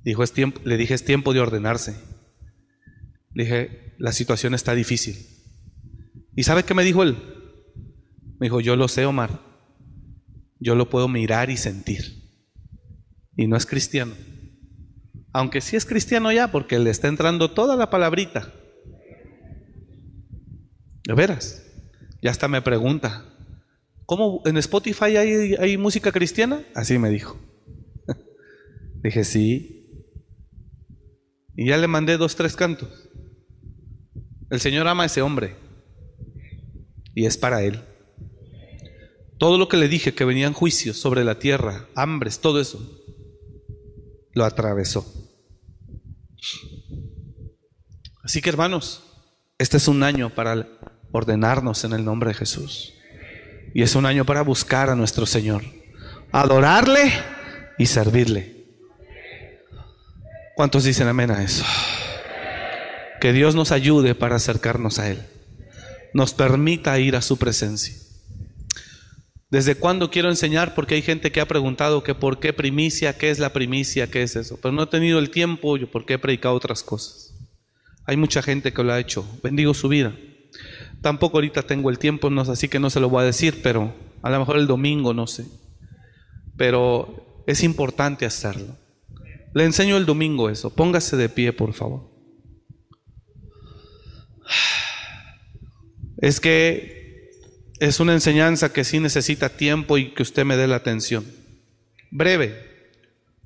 [0.04, 1.96] Dijo, es tiempo, le dije, es tiempo de ordenarse.
[3.34, 5.18] Le dije, la situación está difícil.
[6.36, 7.18] ¿Y sabe qué me dijo él?
[8.40, 9.42] Me dijo, yo lo sé, Omar.
[10.60, 12.19] Yo lo puedo mirar y sentir.
[13.40, 14.12] Y no es cristiano.
[15.32, 18.54] Aunque sí es cristiano ya, porque le está entrando toda la palabrita.
[21.08, 21.66] De veras.
[22.22, 23.24] Ya hasta me pregunta,
[24.06, 26.64] ¿cómo en Spotify hay, hay música cristiana?
[26.76, 27.40] Así me dijo.
[29.04, 29.88] Dije, sí.
[31.56, 33.10] Y ya le mandé dos, tres cantos.
[34.50, 35.56] El Señor ama a ese hombre.
[37.16, 37.80] Y es para él.
[39.38, 42.99] Todo lo que le dije, que venían juicios sobre la tierra, hambres, todo eso,
[44.34, 45.06] lo atravesó.
[48.24, 49.04] Así que hermanos,
[49.58, 50.68] este es un año para
[51.12, 52.94] ordenarnos en el nombre de Jesús.
[53.74, 55.64] Y es un año para buscar a nuestro Señor,
[56.32, 57.12] adorarle
[57.78, 58.66] y servirle.
[60.56, 61.64] ¿Cuántos dicen amén a eso?
[63.22, 65.26] Que Dios nos ayude para acercarnos a Él.
[66.14, 67.96] Nos permita ir a su presencia.
[69.50, 70.76] ¿Desde cuándo quiero enseñar?
[70.76, 74.22] Porque hay gente que ha preguntado que por qué primicia, qué es la primicia, qué
[74.22, 74.60] es eso.
[74.62, 77.34] Pero no he tenido el tiempo yo porque he predicado otras cosas.
[78.06, 79.26] Hay mucha gente que lo ha hecho.
[79.42, 80.16] Bendigo su vida.
[81.02, 83.94] Tampoco ahorita tengo el tiempo, no, así que no se lo voy a decir, pero
[84.22, 85.46] a lo mejor el domingo, no sé.
[86.56, 88.78] Pero es importante hacerlo.
[89.54, 90.70] Le enseño el domingo eso.
[90.76, 92.08] Póngase de pie, por favor.
[96.18, 96.99] Es que
[97.80, 101.26] es una enseñanza que sí necesita tiempo y que usted me dé la atención.
[102.12, 102.92] Breve,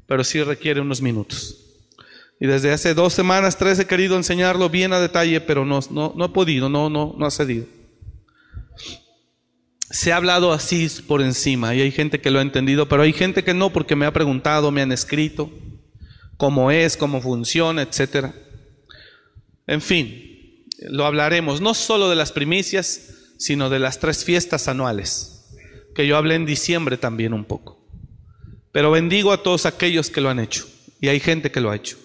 [0.08, 1.58] pero sí requiere unos minutos.
[2.40, 6.14] Y desde hace dos semanas, tres he querido enseñarlo bien a detalle, pero no, no,
[6.16, 7.66] no he podido, no, no, no ha cedido.
[9.90, 13.14] Se ha hablado así por encima y hay gente que lo ha entendido, pero hay
[13.14, 15.52] gente que no porque me ha preguntado, me han escrito
[16.36, 18.34] cómo es, cómo funciona, etcétera.
[19.68, 25.46] En fin, lo hablaremos no solo de las primicias, sino de las tres fiestas anuales,
[25.96, 27.80] que yo hablé en diciembre también un poco.
[28.72, 30.66] Pero bendigo a todos aquellos que lo han hecho,
[31.00, 31.98] y hay gente que lo ha hecho.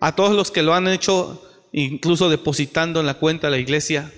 [0.00, 1.42] A todos los que lo han hecho,
[1.72, 4.12] incluso depositando en la cuenta de la iglesia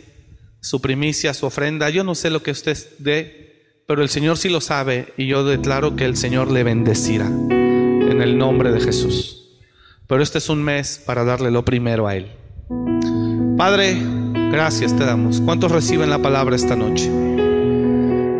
[0.60, 1.90] su primicia, su ofrenda.
[1.90, 5.44] Yo no sé lo que usted dé, pero el Señor sí lo sabe, y yo
[5.44, 9.58] declaro que el Señor le bendecirá en el nombre de Jesús.
[10.06, 12.28] Pero este es un mes para darle lo primero a Él.
[13.56, 13.96] Padre,
[14.50, 15.40] Gracias te damos.
[15.40, 17.10] ¿Cuántos reciben la palabra esta noche?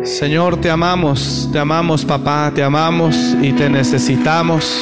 [0.03, 4.81] Señor, te amamos, te amamos papá, te amamos y te necesitamos.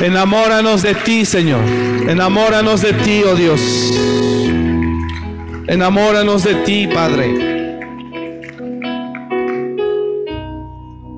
[0.00, 1.60] Enamóranos de ti, Señor.
[2.08, 3.60] Enamóranos de ti, oh Dios.
[5.68, 7.78] Enamóranos de ti, Padre.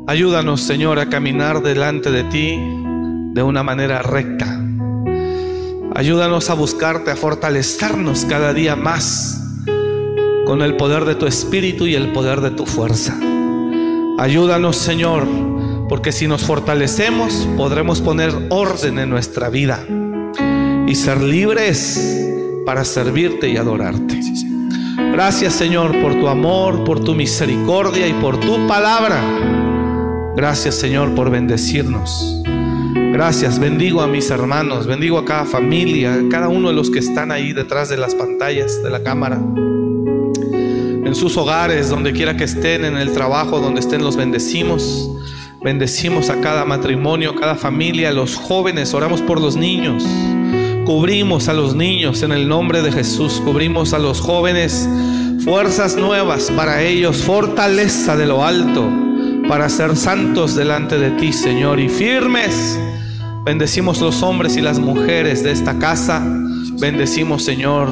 [0.06, 2.58] Ayúdanos, Señor, a caminar delante de ti
[3.32, 4.57] de una manera recta
[5.98, 9.42] Ayúdanos a buscarte, a fortalecernos cada día más
[10.46, 13.18] con el poder de tu espíritu y el poder de tu fuerza.
[14.16, 15.26] Ayúdanos, Señor,
[15.88, 19.84] Porque si nos fortalecemos, podremos poner orden en nuestra vida
[20.86, 22.30] y ser libres
[22.64, 24.20] para servirte y adorarte.
[25.12, 29.20] Gracias Señor por tu amor, por tu misericordia y por tu palabra.
[30.36, 32.38] Gracias Señor por bendecirnos.
[33.18, 37.00] Gracias, bendigo a mis hermanos, bendigo a cada familia, a cada uno de los que
[37.00, 39.40] están ahí detrás de las pantallas de la cámara.
[41.04, 45.10] En sus hogares, donde quiera que estén, en el trabajo, donde estén, los bendecimos.
[45.60, 50.06] Bendecimos a cada matrimonio, cada familia, a los jóvenes, oramos por los niños.
[50.86, 54.88] Cubrimos a los niños en el nombre de Jesús, cubrimos a los jóvenes,
[55.44, 58.88] fuerzas nuevas para ellos, fortaleza de lo alto,
[59.48, 62.78] para ser santos delante de ti, Señor, y firmes
[63.48, 66.22] Bendecimos los hombres y las mujeres de esta casa.
[66.78, 67.88] Bendecimos, Señor,